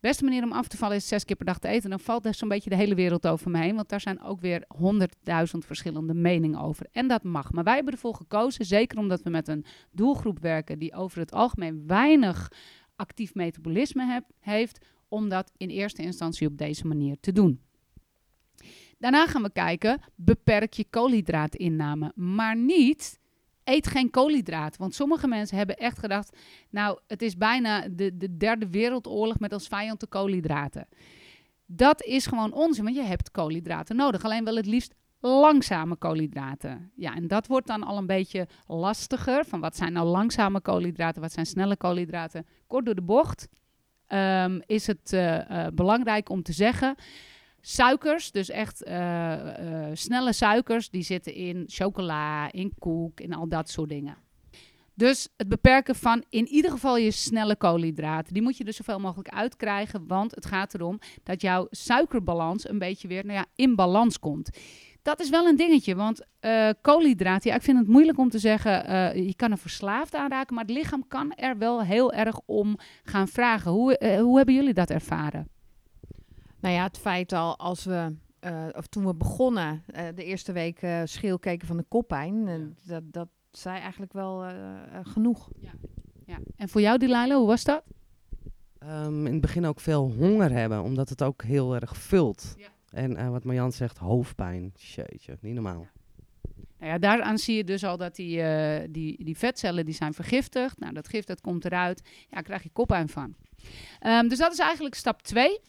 Beste 0.00 0.24
manier 0.24 0.42
om 0.42 0.52
af 0.52 0.68
te 0.68 0.76
vallen 0.76 0.96
is 0.96 1.08
zes 1.08 1.24
keer 1.24 1.36
per 1.36 1.46
dag 1.46 1.58
te 1.58 1.68
eten. 1.68 1.90
Dan 1.90 2.00
valt 2.00 2.26
er 2.26 2.34
zo'n 2.34 2.48
beetje 2.48 2.70
de 2.70 2.76
hele 2.76 2.94
wereld 2.94 3.26
over 3.26 3.50
me 3.50 3.58
heen. 3.58 3.74
Want 3.74 3.88
daar 3.88 4.00
zijn 4.00 4.22
ook 4.22 4.40
weer 4.40 4.64
honderdduizend 4.68 5.64
verschillende 5.64 6.14
meningen 6.14 6.60
over. 6.60 6.86
En 6.92 7.08
dat 7.08 7.22
mag. 7.22 7.52
Maar 7.52 7.64
wij 7.64 7.74
hebben 7.74 7.92
ervoor 7.92 8.14
gekozen, 8.14 8.64
zeker 8.64 8.98
omdat 8.98 9.22
we 9.22 9.30
met 9.30 9.48
een 9.48 9.64
doelgroep 9.90 10.38
werken 10.38 10.78
die 10.78 10.94
over 10.94 11.18
het 11.18 11.32
algemeen 11.32 11.86
weinig 11.86 12.50
actief 12.96 13.34
metabolisme 13.34 14.22
heeft, 14.40 14.86
om 15.08 15.28
dat 15.28 15.52
in 15.56 15.68
eerste 15.68 16.02
instantie 16.02 16.46
op 16.46 16.58
deze 16.58 16.86
manier 16.86 17.16
te 17.20 17.32
doen. 17.32 17.60
Daarna 18.98 19.26
gaan 19.26 19.42
we 19.42 19.52
kijken, 19.52 20.00
beperk 20.14 20.72
je 20.72 20.84
koolhydraatinname, 20.90 22.12
maar 22.14 22.56
niet 22.56 23.18
eet 23.64 23.86
geen 23.86 24.10
koolhydraat. 24.10 24.76
Want 24.76 24.94
sommige 24.94 25.26
mensen 25.26 25.56
hebben 25.56 25.76
echt 25.76 25.98
gedacht, 25.98 26.36
nou, 26.70 26.98
het 27.06 27.22
is 27.22 27.36
bijna 27.36 27.88
de, 27.88 28.16
de 28.16 28.36
derde 28.36 28.70
wereldoorlog 28.70 29.38
met 29.38 29.52
als 29.52 29.66
vijand 29.66 30.00
de 30.00 30.06
koolhydraten. 30.06 30.88
Dat 31.66 32.02
is 32.02 32.26
gewoon 32.26 32.52
onzin, 32.52 32.84
want 32.84 32.96
je 32.96 33.02
hebt 33.02 33.30
koolhydraten 33.30 33.96
nodig. 33.96 34.24
Alleen 34.24 34.44
wel 34.44 34.56
het 34.56 34.66
liefst 34.66 34.94
langzame 35.20 35.96
koolhydraten. 35.96 36.90
Ja, 36.94 37.14
en 37.14 37.28
dat 37.28 37.46
wordt 37.46 37.66
dan 37.66 37.82
al 37.82 37.96
een 37.96 38.06
beetje 38.06 38.48
lastiger. 38.66 39.44
Van 39.44 39.60
wat 39.60 39.76
zijn 39.76 39.92
nou 39.92 40.06
langzame 40.06 40.60
koolhydraten, 40.60 41.22
wat 41.22 41.32
zijn 41.32 41.46
snelle 41.46 41.76
koolhydraten? 41.76 42.46
Kort 42.66 42.84
door 42.84 42.94
de 42.94 43.02
bocht 43.02 43.48
ehm, 44.06 44.60
is 44.66 44.86
het 44.86 45.12
eh, 45.12 45.66
eh, 45.66 45.72
belangrijk 45.72 46.28
om 46.28 46.42
te 46.42 46.52
zeggen... 46.52 46.94
Suikers, 47.60 48.30
dus 48.30 48.50
echt 48.50 48.82
eh, 48.82 49.34
snelle 49.92 50.32
suikers, 50.32 50.90
die 50.90 51.02
zitten 51.02 51.34
in 51.34 51.64
chocola, 51.66 52.52
in 52.52 52.72
koek, 52.78 53.20
in 53.20 53.34
al 53.34 53.48
dat 53.48 53.70
soort 53.70 53.88
dingen. 53.88 54.16
Dus 54.94 55.28
het 55.36 55.48
beperken 55.48 55.94
van 55.94 56.24
in 56.28 56.46
ieder 56.46 56.70
geval 56.70 56.96
je 56.96 57.10
snelle 57.10 57.56
koolhydraten. 57.56 58.32
Die 58.32 58.42
moet 58.42 58.56
je 58.56 58.64
dus 58.64 58.76
zoveel 58.76 58.98
mogelijk 58.98 59.28
uitkrijgen. 59.28 60.06
Want 60.06 60.34
het 60.34 60.46
gaat 60.46 60.74
erom 60.74 60.98
dat 61.22 61.40
jouw 61.40 61.66
suikerbalans 61.70 62.68
een 62.68 62.78
beetje 62.78 63.08
weer 63.08 63.24
nou 63.24 63.38
ja, 63.38 63.46
in 63.54 63.74
balans 63.74 64.18
komt. 64.18 64.50
Dat 65.06 65.20
is 65.20 65.30
wel 65.30 65.46
een 65.46 65.56
dingetje, 65.56 65.94
want 65.94 66.26
uh, 66.40 66.70
koolhydraten, 66.80 67.50
ja, 67.50 67.56
ik 67.56 67.62
vind 67.62 67.78
het 67.78 67.88
moeilijk 67.88 68.18
om 68.18 68.30
te 68.30 68.38
zeggen, 68.38 68.90
uh, 68.90 69.26
je 69.26 69.34
kan 69.34 69.50
er 69.50 69.58
verslaafd 69.58 70.14
aan 70.14 70.30
raken, 70.30 70.54
maar 70.54 70.64
het 70.64 70.72
lichaam 70.72 71.08
kan 71.08 71.32
er 71.32 71.58
wel 71.58 71.82
heel 71.82 72.12
erg 72.12 72.40
om 72.44 72.78
gaan 73.04 73.28
vragen. 73.28 73.70
Hoe, 73.70 73.98
uh, 74.00 74.20
hoe 74.20 74.36
hebben 74.36 74.54
jullie 74.54 74.74
dat 74.74 74.90
ervaren? 74.90 75.48
Nou 76.60 76.74
ja, 76.74 76.82
het 76.82 76.98
feit 76.98 77.32
al 77.32 77.58
als 77.58 77.84
we, 77.84 78.14
of 78.72 78.86
toen 78.86 79.06
we 79.06 79.14
begonnen, 79.14 79.84
de 80.14 80.24
eerste 80.24 80.52
week 80.52 80.86
schil 81.04 81.38
keken 81.38 81.66
van 81.66 81.76
de 81.76 81.84
koppijn, 81.88 82.74
dat, 82.86 83.02
dat 83.04 83.28
zei 83.50 83.78
eigenlijk 83.78 84.12
wel 84.12 84.44
genoeg. 85.02 85.48
Ja. 85.60 85.70
ja. 86.24 86.38
En 86.56 86.68
voor 86.68 86.80
jou, 86.80 86.98
Delilah, 86.98 87.36
hoe 87.36 87.46
was 87.46 87.64
dat? 87.64 87.82
Um, 88.82 89.26
in 89.26 89.32
het 89.32 89.40
begin 89.40 89.66
ook 89.66 89.80
veel 89.80 90.12
honger 90.18 90.52
hebben, 90.52 90.82
omdat 90.82 91.08
het 91.08 91.22
ook 91.22 91.42
heel 91.42 91.74
erg 91.74 91.96
vult. 91.96 92.54
Ja. 92.58 92.74
En 92.96 93.10
uh, 93.10 93.28
wat 93.28 93.44
Marjan 93.44 93.72
zegt, 93.72 93.98
hoofdpijn. 93.98 94.72
Jeetje, 94.74 95.38
niet 95.40 95.54
normaal. 95.54 95.86
Nou 96.78 96.92
ja, 96.92 96.98
daaraan 96.98 97.38
zie 97.38 97.56
je 97.56 97.64
dus 97.64 97.84
al 97.84 97.96
dat 97.96 98.16
die, 98.16 98.38
uh, 98.38 98.78
die, 98.90 99.24
die 99.24 99.36
vetcellen 99.36 99.84
die 99.84 99.94
zijn 99.94 100.14
vergiftigd. 100.14 100.78
Nou, 100.78 100.92
dat 100.92 101.08
gif 101.08 101.24
dat 101.24 101.40
komt 101.40 101.64
eruit. 101.64 102.08
Ja, 102.30 102.40
krijg 102.40 102.62
je 102.62 102.70
koppijn 102.70 103.08
van. 103.08 103.34
Um, 104.06 104.28
dus 104.28 104.38
dat 104.38 104.52
is 104.52 104.58
eigenlijk 104.58 104.94
stap 104.94 105.22
2. 105.22 105.60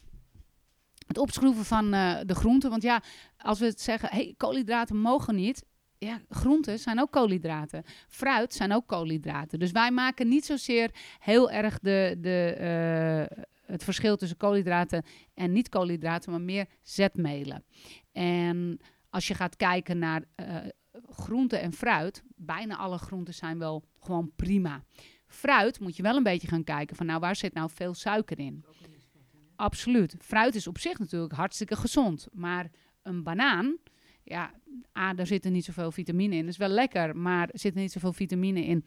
Het 1.08 1.18
opschroeven 1.18 1.66
van 1.66 1.94
uh, 1.94 2.20
de 2.26 2.36
groenten. 2.36 2.70
Want 2.70 2.82
ja, 2.82 3.02
als 3.38 3.60
we 3.60 3.66
het 3.66 3.82
zeggen, 3.82 4.10
hey, 4.10 4.34
koolhydraten 4.38 4.98
mogen 4.98 5.36
niet. 5.36 5.66
Ja, 5.98 6.22
groenten 6.30 6.80
zijn 6.80 7.00
ook 7.02 7.12
koolhydraten. 7.12 7.84
Fruit 8.08 8.54
zijn 8.54 8.74
ook 8.74 8.88
koolhydraten. 8.88 9.60
Dus 9.60 9.72
wij 9.72 9.92
maken 9.92 10.28
niet 10.28 10.46
zozeer 10.46 10.92
heel 11.20 11.52
erg 11.52 11.80
de, 11.80 12.18
de, 12.20 13.46
het 13.68 13.84
verschil 13.84 14.18
tussen 14.18 14.38
koolhydraten 14.38 15.04
en 15.34 15.52
niet-koolhydraten, 15.52 16.32
maar 16.32 16.42
meer 16.42 16.68
zetmelen. 16.82 17.64
En 18.12 18.80
als 19.10 19.28
je 19.28 19.34
gaat 19.34 19.56
kijken 19.56 19.98
naar 19.98 20.24
uh, 20.36 20.56
groente 21.10 21.58
en 21.58 21.74
fruit, 21.74 22.24
bijna 22.36 22.78
alle 22.78 22.98
groenten 22.98 23.34
zijn 23.34 23.58
wel 23.60 23.84
gewoon 24.00 24.32
prima. 24.36 24.84
Fruit 25.28 25.80
moet 25.80 25.96
je 25.96 26.04
wel 26.04 26.16
een 26.16 26.24
beetje 26.24 26.48
gaan 26.48 26.64
kijken 26.64 26.96
van 26.96 27.06
nou 27.06 27.20
waar 27.20 27.36
zit 27.36 27.54
nou 27.54 27.70
veel 27.74 27.94
suiker 27.94 28.40
in. 28.40 28.66
Absoluut. 29.56 30.16
Fruit 30.20 30.56
is 30.56 30.68
op 30.68 30.78
zich 30.78 31.00
natuurlijk 31.00 31.34
hartstikke 31.34 31.76
gezond, 31.76 32.28
maar 32.32 32.72
een 33.02 33.24
banaan, 33.24 33.78
ja, 34.24 34.54
daar 34.94 35.28
zitten 35.28 35.52
niet 35.52 35.66
zoveel 35.66 35.92
vitamine 35.92 36.36
in. 36.36 36.42
Dat 36.42 36.50
is 36.50 36.58
wel 36.58 36.70
lekker, 36.70 37.18
maar 37.18 37.50
er 37.50 37.60
zitten 37.60 37.82
niet 37.82 37.92
zoveel 37.92 38.14
vitamine 38.14 38.66
in. 38.66 38.86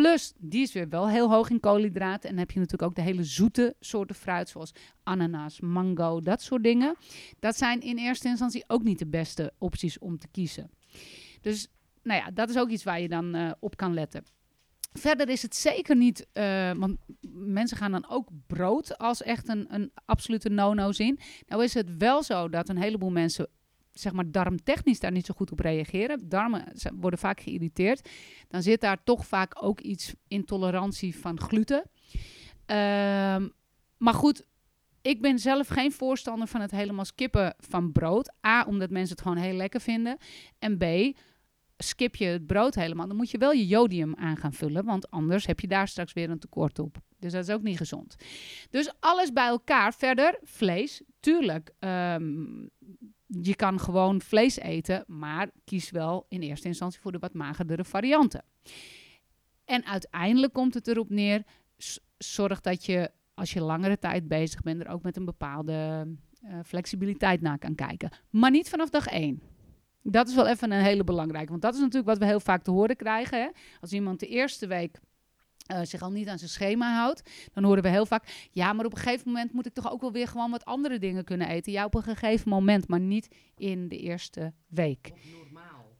Plus, 0.00 0.32
die 0.38 0.62
is 0.62 0.72
weer 0.72 0.88
wel 0.88 1.08
heel 1.08 1.30
hoog 1.30 1.50
in 1.50 1.60
koolhydraten. 1.60 2.22
En 2.22 2.28
dan 2.28 2.38
heb 2.38 2.50
je 2.50 2.58
natuurlijk 2.58 2.90
ook 2.90 2.96
de 2.96 3.02
hele 3.02 3.24
zoete 3.24 3.74
soorten 3.80 4.16
fruit, 4.16 4.48
zoals 4.48 4.72
ananas, 5.02 5.60
mango, 5.60 6.20
dat 6.20 6.42
soort 6.42 6.62
dingen. 6.62 6.94
Dat 7.38 7.56
zijn 7.56 7.80
in 7.80 7.98
eerste 7.98 8.28
instantie 8.28 8.64
ook 8.66 8.82
niet 8.82 8.98
de 8.98 9.06
beste 9.06 9.52
opties 9.58 9.98
om 9.98 10.18
te 10.18 10.28
kiezen. 10.28 10.70
Dus, 11.40 11.68
nou 12.02 12.20
ja, 12.20 12.30
dat 12.30 12.48
is 12.48 12.58
ook 12.58 12.68
iets 12.68 12.84
waar 12.84 13.00
je 13.00 13.08
dan 13.08 13.36
uh, 13.36 13.50
op 13.58 13.76
kan 13.76 13.94
letten. 13.94 14.24
Verder 14.92 15.28
is 15.28 15.42
het 15.42 15.56
zeker 15.56 15.96
niet, 15.96 16.26
uh, 16.32 16.72
want 16.72 16.96
mensen 17.32 17.76
gaan 17.76 17.92
dan 17.92 18.08
ook 18.08 18.28
brood 18.46 18.98
als 18.98 19.22
echt 19.22 19.48
een, 19.48 19.74
een 19.74 19.92
absolute 20.04 20.48
no-no 20.48 20.92
zien. 20.92 21.18
Nou 21.46 21.64
is 21.64 21.74
het 21.74 21.96
wel 21.96 22.22
zo 22.22 22.48
dat 22.48 22.68
een 22.68 22.82
heleboel 22.82 23.10
mensen 23.10 23.48
zeg 24.00 24.12
maar 24.12 24.30
darmtechnisch 24.30 25.00
daar 25.00 25.12
niet 25.12 25.26
zo 25.26 25.34
goed 25.34 25.52
op 25.52 25.60
reageren. 25.60 26.28
Darmen 26.28 26.72
worden 26.94 27.18
vaak 27.18 27.40
geïrriteerd. 27.40 28.08
Dan 28.48 28.62
zit 28.62 28.80
daar 28.80 29.02
toch 29.04 29.26
vaak 29.26 29.64
ook 29.64 29.80
iets 29.80 30.14
intolerantie 30.28 31.16
van 31.16 31.40
gluten. 31.40 31.82
Um, 32.66 33.52
maar 33.96 34.14
goed, 34.14 34.44
ik 35.02 35.20
ben 35.20 35.38
zelf 35.38 35.68
geen 35.68 35.92
voorstander 35.92 36.48
van 36.48 36.60
het 36.60 36.70
helemaal 36.70 37.04
skippen 37.04 37.54
van 37.58 37.92
brood. 37.92 38.32
A, 38.46 38.64
omdat 38.64 38.90
mensen 38.90 39.16
het 39.16 39.22
gewoon 39.22 39.36
heel 39.36 39.54
lekker 39.54 39.80
vinden. 39.80 40.16
En 40.58 40.78
B, 40.78 40.84
skip 41.76 42.16
je 42.16 42.24
het 42.24 42.46
brood 42.46 42.74
helemaal, 42.74 43.06
dan 43.06 43.16
moet 43.16 43.30
je 43.30 43.38
wel 43.38 43.52
je 43.52 43.66
jodium 43.66 44.14
aan 44.16 44.36
gaan 44.36 44.52
vullen. 44.52 44.84
Want 44.84 45.10
anders 45.10 45.46
heb 45.46 45.60
je 45.60 45.68
daar 45.68 45.88
straks 45.88 46.12
weer 46.12 46.30
een 46.30 46.38
tekort 46.38 46.78
op. 46.78 46.98
Dus 47.18 47.32
dat 47.32 47.48
is 47.48 47.54
ook 47.54 47.62
niet 47.62 47.76
gezond. 47.76 48.16
Dus 48.70 48.92
alles 49.00 49.32
bij 49.32 49.46
elkaar. 49.46 49.94
Verder, 49.94 50.38
vlees, 50.42 51.02
tuurlijk. 51.20 51.70
Um, 51.78 52.70
je 53.42 53.54
kan 53.54 53.80
gewoon 53.80 54.20
vlees 54.20 54.58
eten, 54.58 55.04
maar 55.06 55.50
kies 55.64 55.90
wel 55.90 56.26
in 56.28 56.40
eerste 56.40 56.68
instantie 56.68 57.00
voor 57.00 57.12
de 57.12 57.18
wat 57.18 57.34
magerdere 57.34 57.84
varianten. 57.84 58.44
En 59.64 59.84
uiteindelijk 59.86 60.52
komt 60.52 60.74
het 60.74 60.88
erop 60.88 61.10
neer, 61.10 61.44
zorg 62.18 62.60
dat 62.60 62.84
je 62.84 63.10
als 63.34 63.52
je 63.52 63.60
langere 63.60 63.98
tijd 63.98 64.28
bezig 64.28 64.62
bent, 64.62 64.80
er 64.80 64.88
ook 64.88 65.02
met 65.02 65.16
een 65.16 65.24
bepaalde 65.24 66.06
uh, 66.44 66.58
flexibiliteit 66.64 67.40
naar 67.40 67.58
kan 67.58 67.74
kijken. 67.74 68.10
Maar 68.30 68.50
niet 68.50 68.68
vanaf 68.68 68.90
dag 68.90 69.06
één. 69.06 69.42
Dat 70.02 70.28
is 70.28 70.34
wel 70.34 70.46
even 70.46 70.72
een 70.72 70.82
hele 70.82 71.04
belangrijke, 71.04 71.50
want 71.50 71.62
dat 71.62 71.74
is 71.74 71.80
natuurlijk 71.80 72.08
wat 72.08 72.18
we 72.18 72.24
heel 72.24 72.40
vaak 72.40 72.62
te 72.62 72.70
horen 72.70 72.96
krijgen. 72.96 73.42
Hè? 73.42 73.48
Als 73.80 73.92
iemand 73.92 74.20
de 74.20 74.26
eerste 74.26 74.66
week 74.66 74.98
uh, 75.72 75.80
zich 75.82 76.02
al 76.02 76.10
niet 76.10 76.28
aan 76.28 76.38
zijn 76.38 76.50
schema 76.50 76.94
houdt, 76.94 77.30
dan 77.52 77.64
horen 77.64 77.82
we 77.82 77.88
heel 77.88 78.06
vaak: 78.06 78.48
ja, 78.50 78.72
maar 78.72 78.84
op 78.84 78.92
een 78.92 78.98
gegeven 78.98 79.26
moment 79.26 79.52
moet 79.52 79.66
ik 79.66 79.74
toch 79.74 79.90
ook 79.92 80.00
wel 80.00 80.12
weer 80.12 80.28
gewoon 80.28 80.50
wat 80.50 80.64
andere 80.64 80.98
dingen 80.98 81.24
kunnen 81.24 81.48
eten. 81.48 81.72
Ja, 81.72 81.84
op 81.84 81.94
een 81.94 82.02
gegeven 82.02 82.48
moment, 82.48 82.88
maar 82.88 83.00
niet 83.00 83.28
in 83.56 83.88
de 83.88 83.98
eerste 83.98 84.52
week. 84.66 85.12
normaal. 85.42 85.96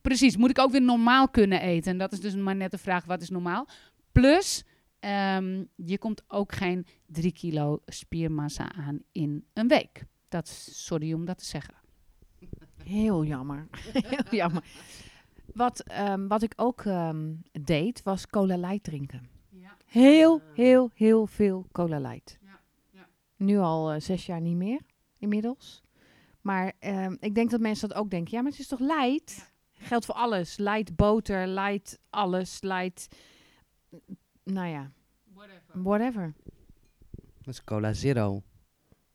Precies, 0.00 0.36
moet 0.36 0.50
ik 0.50 0.58
ook 0.58 0.70
weer 0.70 0.82
normaal 0.82 1.28
kunnen 1.28 1.60
eten? 1.60 1.92
En 1.92 1.98
dat 1.98 2.12
is 2.12 2.20
dus 2.20 2.34
maar 2.34 2.56
net 2.56 2.70
de 2.70 2.78
vraag: 2.78 3.04
wat 3.04 3.22
is 3.22 3.30
normaal? 3.30 3.68
Plus, 4.12 4.64
um, 5.00 5.68
je 5.76 5.98
komt 5.98 6.22
ook 6.28 6.54
geen 6.54 6.86
drie 7.06 7.32
kilo 7.32 7.82
spiermassa 7.86 8.72
aan 8.72 8.98
in 9.12 9.46
een 9.52 9.68
week. 9.68 10.04
Dat, 10.28 10.48
sorry 10.70 11.12
om 11.12 11.24
dat 11.24 11.38
te 11.38 11.44
zeggen. 11.44 11.74
Heel 12.84 13.24
jammer. 13.24 13.68
Heel 13.92 14.24
jammer. 14.30 14.64
Wat, 15.54 15.84
um, 16.00 16.28
wat 16.28 16.42
ik 16.42 16.52
ook 16.56 16.84
um, 16.84 17.42
deed, 17.60 18.02
was 18.02 18.26
cola 18.26 18.56
light 18.56 18.82
drinken. 18.82 19.28
Ja. 19.48 19.76
Heel, 19.86 20.40
heel, 20.54 20.90
heel 20.94 21.26
veel 21.26 21.66
cola 21.72 21.98
light. 21.98 22.38
Ja. 22.40 22.60
Ja. 22.90 23.08
Nu 23.36 23.58
al 23.58 23.94
uh, 23.94 24.00
zes 24.00 24.26
jaar 24.26 24.40
niet 24.40 24.56
meer, 24.56 24.80
inmiddels. 25.18 25.82
Maar 26.40 26.72
um, 26.80 27.16
ik 27.20 27.34
denk 27.34 27.50
dat 27.50 27.60
mensen 27.60 27.88
dat 27.88 27.98
ook 27.98 28.10
denken. 28.10 28.32
Ja, 28.34 28.42
maar 28.42 28.50
het 28.50 28.60
is 28.60 28.66
toch 28.66 28.78
light? 28.78 29.52
Geldt 29.72 30.04
voor 30.04 30.14
alles. 30.14 30.56
Light 30.56 30.96
boter, 30.96 31.46
light 31.46 31.98
alles, 32.10 32.62
light... 32.62 33.08
Nou 34.42 34.68
ja. 34.68 34.90
Whatever. 35.32 35.82
Whatever. 35.82 36.34
Dat 37.42 37.54
is 37.54 37.64
cola 37.64 37.92
zero. 37.92 38.42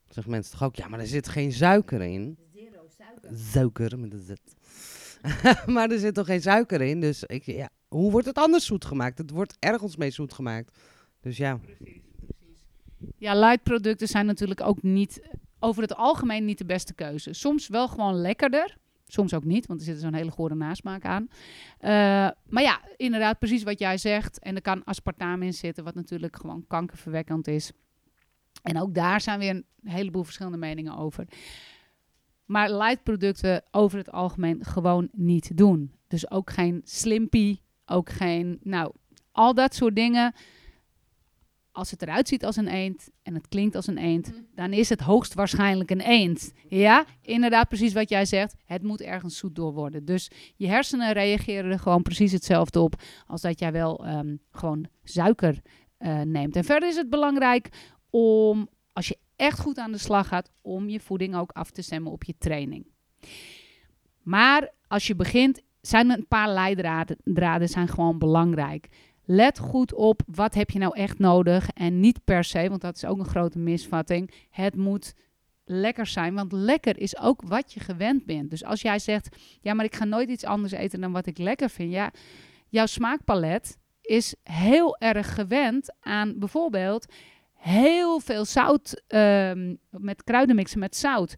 Zeggen 0.08 0.32
mensen 0.32 0.52
toch 0.52 0.62
ook, 0.62 0.74
ja, 0.74 0.88
maar 0.88 1.00
er 1.00 1.06
zit 1.06 1.28
geen 1.28 1.52
suiker 1.52 2.02
in. 2.02 2.38
Zero 2.52 2.88
suiker. 2.88 3.36
Suiker 3.36 3.98
met 3.98 4.12
een 4.12 4.20
z. 4.20 4.32
maar 5.74 5.90
er 5.90 5.98
zit 5.98 6.14
toch 6.14 6.26
geen 6.26 6.42
suiker 6.42 6.80
in. 6.80 7.00
Dus 7.00 7.24
ik, 7.24 7.44
ja, 7.44 7.68
hoe 7.88 8.10
wordt 8.10 8.26
het 8.26 8.38
anders 8.38 8.66
zoet 8.66 8.84
gemaakt? 8.84 9.18
Het 9.18 9.30
wordt 9.30 9.56
ergens 9.58 9.96
mee 9.96 10.10
zoet 10.10 10.32
gemaakt. 10.32 10.78
Dus 11.20 11.36
ja. 11.36 11.56
Precies, 11.56 12.00
precies. 12.16 12.64
Ja, 13.18 13.34
light 13.34 13.62
producten 13.62 14.08
zijn 14.08 14.26
natuurlijk 14.26 14.60
ook 14.60 14.82
niet, 14.82 15.22
over 15.58 15.82
het 15.82 15.94
algemeen 15.94 16.44
niet 16.44 16.58
de 16.58 16.64
beste 16.64 16.94
keuze. 16.94 17.32
Soms 17.32 17.68
wel 17.68 17.88
gewoon 17.88 18.14
lekkerder. 18.14 18.76
Soms 19.06 19.34
ook 19.34 19.44
niet, 19.44 19.66
want 19.66 19.80
er 19.80 19.86
zit 19.86 20.00
zo'n 20.00 20.14
hele 20.14 20.30
gore 20.30 20.54
nasmaak 20.54 21.04
aan. 21.04 21.22
Uh, 21.80 21.88
maar 22.48 22.62
ja, 22.62 22.80
inderdaad, 22.96 23.38
precies 23.38 23.62
wat 23.62 23.78
jij 23.78 23.98
zegt. 23.98 24.38
En 24.38 24.54
er 24.54 24.62
kan 24.62 24.84
aspartaam 24.84 25.42
in 25.42 25.54
zitten, 25.54 25.84
wat 25.84 25.94
natuurlijk 25.94 26.36
gewoon 26.36 26.64
kankerverwekkend 26.66 27.48
is. 27.48 27.72
En 28.62 28.80
ook 28.80 28.94
daar 28.94 29.20
zijn 29.20 29.38
weer 29.38 29.50
een 29.50 29.64
heleboel 29.84 30.24
verschillende 30.24 30.58
meningen 30.58 30.96
over. 30.96 31.26
Maar 32.50 32.72
light 32.72 33.02
producten 33.02 33.62
over 33.70 33.98
het 33.98 34.12
algemeen 34.12 34.64
gewoon 34.64 35.08
niet 35.12 35.56
doen. 35.56 35.92
Dus 36.08 36.30
ook 36.30 36.50
geen 36.50 36.80
Slimpy, 36.84 37.58
ook 37.86 38.10
geen, 38.10 38.58
nou, 38.62 38.92
al 39.32 39.54
dat 39.54 39.74
soort 39.74 39.94
dingen. 39.94 40.34
Als 41.72 41.90
het 41.90 42.02
eruit 42.02 42.28
ziet 42.28 42.44
als 42.44 42.56
een 42.56 42.68
eend 42.68 43.10
en 43.22 43.34
het 43.34 43.48
klinkt 43.48 43.74
als 43.74 43.86
een 43.86 43.98
eend, 43.98 44.34
mm. 44.34 44.46
dan 44.54 44.72
is 44.72 44.88
het 44.88 45.00
hoogstwaarschijnlijk 45.00 45.90
een 45.90 46.00
eend. 46.00 46.52
Ja, 46.68 47.04
inderdaad, 47.22 47.68
precies 47.68 47.92
wat 47.92 48.08
jij 48.08 48.24
zegt. 48.24 48.54
Het 48.64 48.82
moet 48.82 49.00
ergens 49.00 49.36
zoet 49.36 49.54
door 49.54 49.72
worden. 49.72 50.04
Dus 50.04 50.30
je 50.56 50.68
hersenen 50.68 51.12
reageren 51.12 51.70
er 51.70 51.78
gewoon 51.78 52.02
precies 52.02 52.32
hetzelfde 52.32 52.80
op 52.80 53.02
als 53.26 53.40
dat 53.40 53.58
jij 53.58 53.72
wel 53.72 54.06
um, 54.08 54.40
gewoon 54.50 54.86
suiker 55.02 55.60
uh, 55.98 56.20
neemt. 56.20 56.56
En 56.56 56.64
verder 56.64 56.88
is 56.88 56.96
het 56.96 57.10
belangrijk 57.10 57.68
om, 58.10 58.68
als 58.92 59.08
je 59.08 59.18
echt 59.40 59.60
goed 59.60 59.78
aan 59.78 59.92
de 59.92 59.98
slag 59.98 60.28
gaat 60.28 60.50
om 60.62 60.88
je 60.88 61.00
voeding 61.00 61.36
ook 61.36 61.52
af 61.52 61.70
te 61.70 61.82
stemmen 61.82 62.12
op 62.12 62.24
je 62.24 62.34
training. 62.38 62.86
Maar 64.22 64.70
als 64.88 65.06
je 65.06 65.14
begint, 65.14 65.60
zijn 65.80 66.10
een 66.10 66.26
paar 66.28 66.48
leidraden 66.48 67.68
zijn 67.68 67.88
gewoon 67.88 68.18
belangrijk. 68.18 68.88
Let 69.24 69.58
goed 69.58 69.94
op 69.94 70.22
wat 70.26 70.54
heb 70.54 70.70
je 70.70 70.78
nou 70.78 70.96
echt 70.96 71.18
nodig 71.18 71.68
en 71.70 72.00
niet 72.00 72.24
per 72.24 72.44
se, 72.44 72.68
want 72.68 72.80
dat 72.80 72.96
is 72.96 73.04
ook 73.04 73.18
een 73.18 73.24
grote 73.24 73.58
misvatting. 73.58 74.30
Het 74.50 74.76
moet 74.76 75.14
lekker 75.64 76.06
zijn. 76.06 76.34
Want 76.34 76.52
lekker 76.52 76.98
is 76.98 77.18
ook 77.18 77.42
wat 77.42 77.72
je 77.72 77.80
gewend 77.80 78.24
bent. 78.24 78.50
Dus 78.50 78.64
als 78.64 78.82
jij 78.82 78.98
zegt, 78.98 79.36
ja, 79.60 79.74
maar 79.74 79.84
ik 79.84 79.94
ga 79.94 80.04
nooit 80.04 80.28
iets 80.28 80.44
anders 80.44 80.72
eten 80.72 81.00
dan 81.00 81.12
wat 81.12 81.26
ik 81.26 81.38
lekker 81.38 81.70
vind. 81.70 81.92
Ja, 81.92 82.12
jouw 82.68 82.86
smaakpalet 82.86 83.78
is 84.00 84.34
heel 84.42 84.96
erg 84.98 85.34
gewend 85.34 85.94
aan 86.00 86.38
bijvoorbeeld 86.38 87.06
heel 87.60 88.20
veel 88.20 88.44
zout 88.44 89.02
um, 89.08 89.78
met 89.90 90.24
kruidenmixen 90.24 90.78
met 90.78 90.96
zout. 90.96 91.34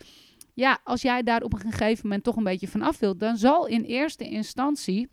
Ja, 0.55 0.81
als 0.85 1.03
jij 1.03 1.23
daar 1.23 1.43
op 1.43 1.53
een 1.53 1.61
gegeven 1.61 2.01
moment 2.03 2.25
toch 2.25 2.37
een 2.37 2.45
beetje 2.45 2.69
van 2.69 2.83
af 2.83 2.99
wilt, 2.99 3.21
dan 3.21 3.37
zal 3.37 3.67
in 3.67 3.83
eerste 3.83 4.29
instantie 4.29 5.09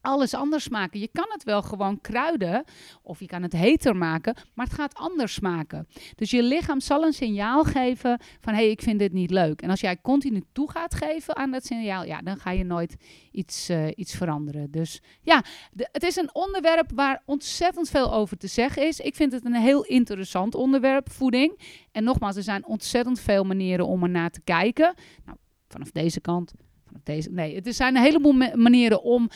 alles 0.00 0.34
anders 0.34 0.64
smaken. 0.64 1.00
Je 1.00 1.08
kan 1.12 1.26
het 1.28 1.44
wel 1.44 1.62
gewoon 1.62 2.00
kruiden 2.00 2.64
of 3.02 3.20
je 3.20 3.26
kan 3.26 3.42
het 3.42 3.52
heter 3.52 3.96
maken, 3.96 4.36
maar 4.54 4.66
het 4.66 4.74
gaat 4.74 4.94
anders 4.94 5.34
smaken. 5.34 5.88
Dus 6.14 6.30
je 6.30 6.42
lichaam 6.42 6.80
zal 6.80 7.04
een 7.04 7.12
signaal 7.12 7.64
geven 7.64 8.20
van 8.40 8.52
hé, 8.52 8.60
hey, 8.60 8.70
ik 8.70 8.82
vind 8.82 8.98
dit 8.98 9.12
niet 9.12 9.30
leuk. 9.30 9.62
En 9.62 9.70
als 9.70 9.80
jij 9.80 10.00
continu 10.00 10.42
toe 10.52 10.70
gaat 10.70 10.94
geven 10.94 11.36
aan 11.36 11.50
dat 11.50 11.66
signaal, 11.66 12.04
ja, 12.04 12.20
dan 12.20 12.38
ga 12.38 12.50
je 12.50 12.64
nooit 12.64 12.96
iets, 13.30 13.70
uh, 13.70 13.86
iets 13.94 14.14
veranderen. 14.14 14.70
Dus 14.70 15.02
ja, 15.22 15.44
het 15.76 16.02
is 16.02 16.16
een 16.16 16.34
onderwerp 16.34 16.90
waar 16.94 17.22
ontzettend 17.24 17.90
veel 17.90 18.12
over 18.12 18.36
te 18.36 18.46
zeggen 18.46 18.86
is. 18.86 19.00
Ik 19.00 19.14
vind 19.14 19.32
het 19.32 19.44
een 19.44 19.54
heel 19.54 19.84
interessant 19.84 20.54
onderwerp, 20.54 21.10
voeding. 21.10 21.60
En 21.92 22.04
nogmaals, 22.04 22.36
er 22.36 22.42
zijn 22.42 22.66
ontzettend 22.66 23.20
veel 23.20 23.44
manieren 23.44 23.86
om 23.86 24.02
er 24.02 24.08
naar 24.08 24.30
te 24.30 24.40
kijken. 24.44 24.94
Nou, 25.24 25.38
vanaf 25.68 25.90
deze 25.90 26.20
kant, 26.20 26.52
vanaf 26.86 27.02
deze. 27.02 27.30
Nee, 27.30 27.60
er 27.60 27.74
zijn 27.74 27.96
een 27.96 28.02
heleboel 28.02 28.32
manieren 28.54 29.02
om 29.02 29.30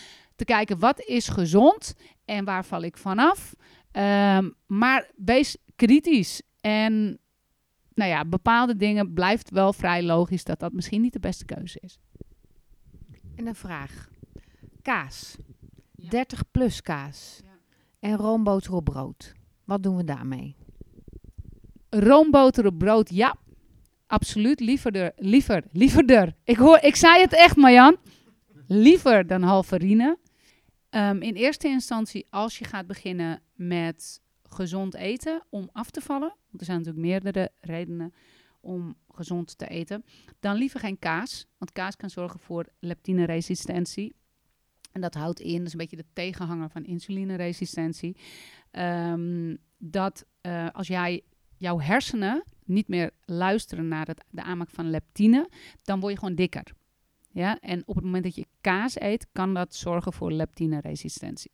te 0.45 0.53
kijken 0.53 0.79
wat 0.79 1.01
is 1.01 1.29
gezond 1.29 1.95
en 2.25 2.45
waar 2.45 2.65
val 2.65 2.83
ik 2.83 2.97
vanaf. 2.97 3.55
Um, 3.93 4.55
maar 4.67 5.11
wees 5.17 5.57
kritisch 5.77 6.43
en 6.61 7.19
nou 7.95 8.11
ja, 8.11 8.25
bepaalde 8.25 8.77
dingen 8.77 9.13
blijft 9.13 9.51
wel 9.51 9.73
vrij 9.73 10.03
logisch 10.03 10.45
dat 10.45 10.59
dat 10.59 10.73
misschien 10.73 11.01
niet 11.01 11.13
de 11.13 11.21
beste 11.21 11.45
keuze 11.45 11.79
is. 11.81 11.99
En 13.37 13.47
een 13.47 13.55
vraag. 13.55 14.09
Kaas. 14.83 15.37
30 16.09 16.51
plus 16.51 16.83
kaas. 16.83 17.41
Ja. 17.43 17.51
En 18.09 18.17
roomboter 18.17 18.73
op 18.73 18.85
brood. 18.85 19.33
Wat 19.65 19.83
doen 19.83 19.97
we 19.97 20.05
daarmee? 20.05 20.57
Roomboter 21.91 22.67
op 22.67 22.79
brood, 22.79 23.11
ja. 23.11 23.37
Absoluut. 24.07 24.61
Lieverder, 24.61 25.13
liever, 25.17 25.65
lieverder. 25.71 26.35
Ik, 26.45 26.57
hoor, 26.57 26.79
ik 26.79 26.97
zei 26.97 27.21
het 27.21 27.33
echt, 27.33 27.57
Marjan. 27.57 27.97
Liever 28.67 29.27
dan 29.27 29.43
halverine. 29.43 30.19
Um, 30.95 31.23
in 31.23 31.35
eerste 31.35 31.69
instantie, 31.69 32.27
als 32.31 32.59
je 32.59 32.65
gaat 32.65 32.87
beginnen 32.87 33.43
met 33.55 34.21
gezond 34.43 34.95
eten 34.95 35.43
om 35.49 35.69
af 35.73 35.91
te 35.91 36.01
vallen, 36.01 36.29
want 36.29 36.61
er 36.61 36.65
zijn 36.65 36.79
natuurlijk 36.79 37.07
meerdere 37.07 37.51
redenen 37.61 38.15
om 38.61 38.97
gezond 39.09 39.59
te 39.59 39.67
eten, 39.67 40.05
dan 40.41 40.57
liever 40.57 40.81
geen 40.81 40.99
kaas, 40.99 41.47
want 41.59 41.73
kaas 41.73 41.97
kan 41.97 42.11
zorgen 42.11 42.41
voor 42.41 42.67
leptineresistentie. 42.79 44.15
En 44.93 45.01
dat 45.01 45.15
houdt 45.15 45.41
in, 45.41 45.57
dat 45.57 45.67
is 45.67 45.73
een 45.73 45.79
beetje 45.79 45.97
de 45.97 46.13
tegenhanger 46.13 46.71
van 46.71 46.85
insulineresistentie, 46.85 48.17
um, 48.73 49.59
dat 49.79 50.25
uh, 50.43 50.69
als 50.73 50.87
jij 50.87 51.23
jouw 51.57 51.81
hersenen 51.81 52.45
niet 52.65 52.89
meer 52.89 53.11
luisteren 53.25 53.89
naar 53.89 54.07
het, 54.07 54.25
de 54.31 54.43
aanmaak 54.43 54.71
van 54.71 54.91
leptine, 54.91 55.49
dan 55.83 56.01
word 56.01 56.13
je 56.13 56.19
gewoon 56.19 56.35
dikker. 56.35 56.73
Ja? 57.33 57.59
En 57.61 57.83
op 57.87 57.95
het 57.95 58.05
moment 58.05 58.25
dat 58.25 58.35
je 58.35 58.47
kaas 58.61 59.01
eet, 59.01 59.27
kan 59.33 59.55
dat 59.55 59.75
zorgen 59.75 60.13
voor 60.13 60.33
leptineresistentie. 60.33 61.53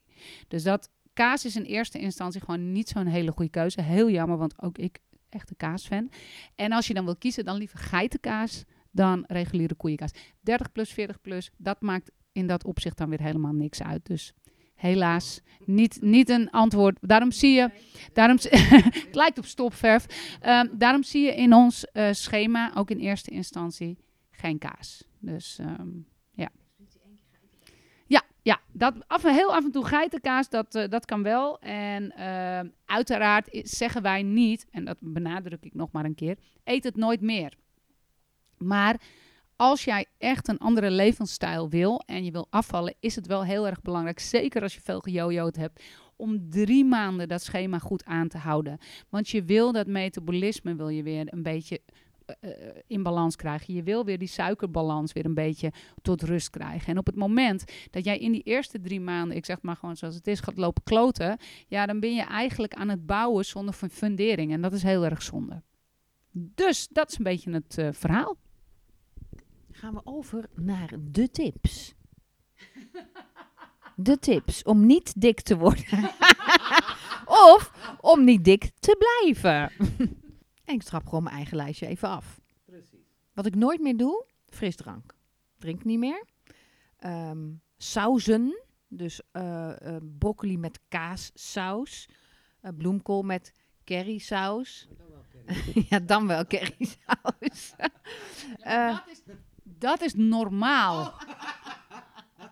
Dus 0.48 0.62
dat 0.62 0.90
kaas 1.12 1.44
is 1.44 1.56
in 1.56 1.62
eerste 1.62 1.98
instantie 1.98 2.40
gewoon 2.40 2.72
niet 2.72 2.88
zo'n 2.88 3.06
hele 3.06 3.32
goede 3.32 3.50
keuze. 3.50 3.82
Heel 3.82 4.10
jammer, 4.10 4.36
want 4.36 4.62
ook 4.62 4.78
ik 4.78 4.98
echt 5.28 5.50
een 5.50 5.56
kaasfan. 5.56 6.10
En 6.54 6.72
als 6.72 6.86
je 6.86 6.94
dan 6.94 7.04
wil 7.04 7.16
kiezen, 7.16 7.44
dan 7.44 7.56
liever 7.56 7.78
geitenkaas 7.78 8.64
dan 8.90 9.24
reguliere 9.26 9.74
koeienkaas. 9.74 10.10
30 10.40 10.72
plus, 10.72 10.92
40 10.92 11.20
plus, 11.20 11.50
dat 11.56 11.80
maakt 11.80 12.10
in 12.32 12.46
dat 12.46 12.64
opzicht 12.64 12.96
dan 12.96 13.08
weer 13.08 13.22
helemaal 13.22 13.52
niks 13.52 13.82
uit. 13.82 14.06
Dus 14.06 14.32
helaas 14.74 15.40
niet, 15.64 15.98
niet 16.02 16.28
een 16.28 16.50
antwoord. 16.50 16.98
Daarom 17.00 17.32
zie 17.32 17.52
je, 17.52 17.70
daarom, 18.12 18.36
het 19.04 19.14
lijkt 19.14 19.38
op 19.38 19.44
stopverf. 19.44 20.06
Um, 20.46 20.70
daarom 20.78 21.02
zie 21.02 21.24
je 21.24 21.34
in 21.34 21.54
ons 21.54 21.86
uh, 21.92 22.08
schema, 22.12 22.74
ook 22.74 22.90
in 22.90 22.98
eerste 22.98 23.30
instantie, 23.30 23.98
geen 24.38 24.58
kaas. 24.58 25.04
Dus 25.18 25.58
um, 25.58 26.06
ja. 26.32 26.50
Ja, 28.06 28.22
ja 28.42 28.60
dat, 28.72 28.94
af, 29.06 29.22
heel 29.22 29.54
af 29.54 29.64
en 29.64 29.70
toe 29.70 29.84
geitenkaas, 29.84 30.48
dat, 30.48 30.74
uh, 30.74 30.88
dat 30.88 31.04
kan 31.04 31.22
wel. 31.22 31.58
En 31.60 32.12
uh, 32.18 32.60
uiteraard 32.84 33.48
zeggen 33.62 34.02
wij 34.02 34.22
niet, 34.22 34.66
en 34.70 34.84
dat 34.84 34.98
benadruk 35.00 35.64
ik 35.64 35.74
nog 35.74 35.92
maar 35.92 36.04
een 36.04 36.14
keer, 36.14 36.38
eet 36.64 36.84
het 36.84 36.96
nooit 36.96 37.20
meer. 37.20 37.54
Maar 38.56 39.00
als 39.56 39.84
jij 39.84 40.06
echt 40.18 40.48
een 40.48 40.58
andere 40.58 40.90
levensstijl 40.90 41.68
wil 41.68 42.02
en 42.06 42.24
je 42.24 42.30
wil 42.30 42.46
afvallen, 42.50 42.94
is 43.00 43.16
het 43.16 43.26
wel 43.26 43.44
heel 43.44 43.66
erg 43.66 43.82
belangrijk, 43.82 44.18
zeker 44.18 44.62
als 44.62 44.74
je 44.74 44.80
veel 44.80 45.00
gejojoed 45.00 45.56
hebt, 45.56 45.82
om 46.16 46.50
drie 46.50 46.84
maanden 46.84 47.28
dat 47.28 47.42
schema 47.42 47.78
goed 47.78 48.04
aan 48.04 48.28
te 48.28 48.38
houden. 48.38 48.78
Want 49.08 49.28
je 49.28 49.44
wil 49.44 49.72
dat 49.72 49.86
metabolisme 49.86 50.74
wil 50.74 50.88
je 50.88 51.02
weer 51.02 51.32
een 51.32 51.42
beetje 51.42 51.80
uh, 52.40 52.50
in 52.86 53.02
balans 53.02 53.36
krijgen. 53.36 53.74
Je 53.74 53.82
wil 53.82 54.04
weer 54.04 54.18
die 54.18 54.28
suikerbalans 54.28 55.12
weer 55.12 55.24
een 55.24 55.34
beetje 55.34 55.72
tot 56.02 56.22
rust 56.22 56.50
krijgen. 56.50 56.92
En 56.92 56.98
op 56.98 57.06
het 57.06 57.16
moment 57.16 57.64
dat 57.90 58.04
jij 58.04 58.18
in 58.18 58.32
die 58.32 58.42
eerste 58.42 58.80
drie 58.80 59.00
maanden, 59.00 59.36
ik 59.36 59.44
zeg 59.44 59.62
maar 59.62 59.76
gewoon 59.76 59.96
zoals 59.96 60.14
het 60.14 60.26
is, 60.26 60.40
gaat 60.40 60.58
lopen 60.58 60.82
kloten, 60.82 61.38
ja, 61.66 61.86
dan 61.86 62.00
ben 62.00 62.14
je 62.14 62.22
eigenlijk 62.22 62.74
aan 62.74 62.88
het 62.88 63.06
bouwen 63.06 63.44
zonder 63.44 63.74
fundering. 63.74 64.52
En 64.52 64.60
dat 64.60 64.72
is 64.72 64.82
heel 64.82 65.04
erg 65.04 65.22
zonde. 65.22 65.62
Dus 66.30 66.88
dat 66.90 67.10
is 67.10 67.18
een 67.18 67.24
beetje 67.24 67.50
het 67.50 67.78
uh, 67.78 67.88
verhaal. 67.92 68.36
Gaan 69.70 69.94
we 69.94 70.00
over 70.04 70.48
naar 70.54 70.94
de 71.00 71.30
tips. 71.30 71.94
De 73.94 74.18
tips 74.18 74.62
om 74.62 74.86
niet 74.86 75.20
dik 75.20 75.40
te 75.40 75.56
worden. 75.56 76.10
of 77.54 77.72
om 78.00 78.24
niet 78.24 78.44
dik 78.44 78.70
te 78.78 78.96
blijven. 78.98 79.72
En 80.68 80.74
ik 80.74 80.82
trap 80.82 81.04
gewoon 81.04 81.22
mijn 81.22 81.34
eigen 81.34 81.56
lijstje 81.56 81.86
even 81.86 82.08
af. 82.08 82.40
Precies. 82.64 83.16
Wat 83.32 83.46
ik 83.46 83.54
nooit 83.54 83.80
meer 83.80 83.96
doe, 83.96 84.26
frisdrank. 84.46 85.14
Drink 85.58 85.84
niet 85.84 85.98
meer. 85.98 86.24
Um, 87.04 87.60
sauzen, 87.76 88.62
dus 88.88 89.20
uh, 89.32 89.70
uh, 89.82 89.96
broccoli 90.18 90.58
met 90.58 90.80
kaassaus. 90.88 92.08
Uh, 92.62 92.70
bloemkool 92.76 93.22
met 93.22 93.52
currysaus. 93.84 94.88
ja, 95.88 95.98
dan 95.98 96.26
wel 96.26 96.46
currysaus. 96.46 97.74
ja, 98.64 98.92
dat, 98.92 99.08
is, 99.08 99.22
dat 99.62 100.00
is 100.00 100.14
normaal. 100.14 101.00
Oh. 101.00 101.20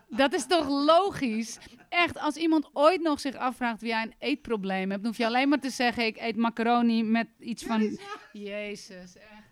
Dat 0.07 0.33
is 0.33 0.47
toch 0.47 0.67
logisch? 0.67 1.57
Echt, 1.89 2.19
als 2.19 2.35
iemand 2.35 2.69
ooit 2.73 3.01
nog 3.01 3.19
zich 3.19 3.35
afvraagt 3.35 3.81
wie 3.81 3.89
jij 3.89 4.03
een 4.03 4.15
eetprobleem 4.19 4.89
hebt, 4.89 5.01
dan 5.01 5.11
hoef 5.11 5.17
je 5.17 5.25
alleen 5.25 5.49
maar 5.49 5.59
te 5.59 5.69
zeggen: 5.69 6.05
ik 6.05 6.17
eet 6.17 6.35
macaroni 6.35 7.03
met 7.03 7.27
iets 7.39 7.63
van. 7.63 7.97
Jezus, 8.31 9.15
echt. 9.15 9.47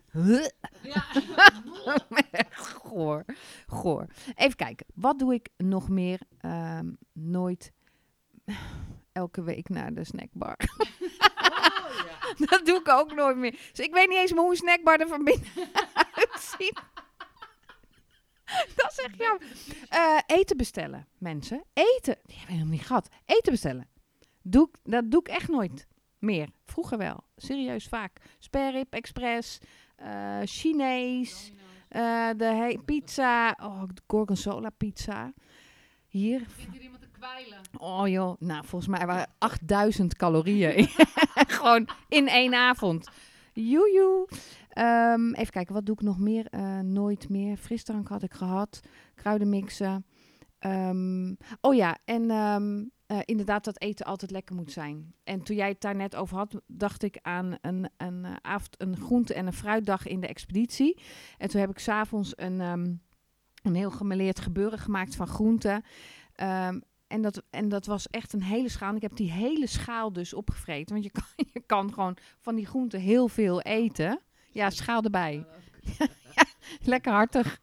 Ja. 0.82 1.04
goor, 2.50 3.24
goor. 3.66 4.06
Even 4.34 4.56
kijken, 4.56 4.86
wat 4.94 5.18
doe 5.18 5.34
ik 5.34 5.48
nog 5.56 5.88
meer? 5.88 6.20
Um, 6.42 6.98
nooit 7.12 7.72
elke 9.12 9.42
week 9.42 9.68
naar 9.68 9.94
de 9.94 10.04
snackbar. 10.04 10.56
Oh, 10.66 11.92
ja. 12.06 12.34
Dat 12.46 12.66
doe 12.66 12.78
ik 12.78 12.88
ook 12.88 13.14
nooit 13.14 13.36
meer. 13.36 13.50
Dus 13.72 13.86
ik 13.86 13.92
weet 13.92 14.08
niet 14.08 14.18
eens 14.18 14.30
hoe 14.30 14.50
een 14.50 14.56
snackbar 14.56 15.00
er 15.00 15.08
van 15.08 15.24
binnen 15.24 15.48
uitziet. 16.12 16.80
dat 18.76 18.94
zeg 18.94 19.16
je. 19.16 19.38
Uh, 19.92 20.36
eten 20.38 20.56
bestellen, 20.56 21.06
mensen. 21.18 21.64
Eten. 21.72 22.18
Die 22.24 22.36
hebben 22.36 22.46
we 22.46 22.52
helemaal 22.52 22.72
niet 22.72 22.86
gehad. 22.86 23.08
Eten 23.24 23.52
bestellen. 23.52 23.88
Doe, 24.42 24.70
dat 24.84 25.10
doe 25.10 25.20
ik 25.20 25.28
echt 25.28 25.48
nooit 25.48 25.86
meer. 26.18 26.48
Vroeger 26.64 26.98
wel. 26.98 27.24
Serieus 27.36 27.86
vaak. 27.86 28.18
Sperrip, 28.38 28.92
Express, 28.92 29.58
uh, 30.02 30.38
Chinees, 30.44 31.52
uh, 31.90 32.30
de 32.36 32.78
pizza. 32.84 33.56
Oh, 33.62 33.82
de 33.94 34.02
Gorgonzola 34.06 34.70
pizza. 34.70 35.32
Hier. 36.06 36.46
Hier 36.72 36.80
iemand 36.80 37.00
te 37.00 37.08
kwijlen? 37.08 37.60
Oh 37.78 38.08
joh, 38.08 38.40
nou 38.40 38.66
volgens 38.66 38.90
mij 38.90 39.06
waren 39.06 39.30
8000 39.38 40.16
calorieën. 40.16 40.88
Gewoon 41.58 41.88
in 42.08 42.28
één 42.28 42.54
avond. 42.54 43.08
Joejoe. 43.52 44.28
Um, 44.78 45.34
even 45.34 45.52
kijken, 45.52 45.74
wat 45.74 45.86
doe 45.86 45.94
ik 45.94 46.02
nog 46.02 46.18
meer? 46.18 46.46
Uh, 46.50 46.78
nooit 46.78 47.28
meer. 47.28 47.56
Frisdrank 47.56 48.08
had 48.08 48.22
ik 48.22 48.34
gehad. 48.34 48.80
Kruidenmixen. 49.14 50.06
Um, 50.60 51.36
oh 51.60 51.74
ja, 51.74 51.98
en 52.04 52.30
um, 52.30 52.90
uh, 53.06 53.18
inderdaad 53.24 53.64
dat 53.64 53.80
eten 53.80 54.06
altijd 54.06 54.30
lekker 54.30 54.54
moet 54.54 54.72
zijn. 54.72 55.14
En 55.24 55.42
toen 55.42 55.56
jij 55.56 55.68
het 55.68 55.80
daar 55.80 55.96
net 55.96 56.16
over 56.16 56.36
had, 56.36 56.60
dacht 56.66 57.02
ik 57.02 57.18
aan 57.22 57.56
een, 57.60 57.90
een, 57.96 58.24
uh, 58.24 58.36
avond, 58.40 58.80
een 58.80 58.96
groente- 58.96 59.34
en 59.34 59.46
een 59.46 59.52
fruitdag 59.52 60.06
in 60.06 60.20
de 60.20 60.26
expeditie. 60.26 61.00
En 61.38 61.48
toen 61.48 61.60
heb 61.60 61.70
ik 61.70 61.78
s'avonds 61.78 62.32
een, 62.36 62.60
een 63.62 63.74
heel 63.74 63.90
gemeleerd 63.90 64.40
gebeuren 64.40 64.78
gemaakt 64.78 65.16
van 65.16 65.26
groenten. 65.26 65.84
En 67.06 67.22
dat, 67.22 67.42
en 67.50 67.68
dat 67.68 67.86
was 67.86 68.06
echt 68.06 68.32
een 68.32 68.42
hele 68.42 68.68
schaal. 68.68 68.94
Ik 68.94 69.02
heb 69.02 69.16
die 69.16 69.30
hele 69.30 69.66
schaal 69.66 70.12
dus 70.12 70.34
opgevreten. 70.34 70.92
Want 70.92 71.04
je 71.04 71.10
kan, 71.10 71.46
je 71.54 71.60
kan 71.66 71.92
gewoon 71.92 72.16
van 72.38 72.54
die 72.54 72.66
groenten 72.66 73.00
heel 73.00 73.28
veel 73.28 73.60
eten. 73.60 74.20
Ja, 74.56 74.70
schaal 74.70 75.02
erbij. 75.02 75.44
ja, 76.36 76.44
lekker 76.82 77.12
hartig. 77.12 77.60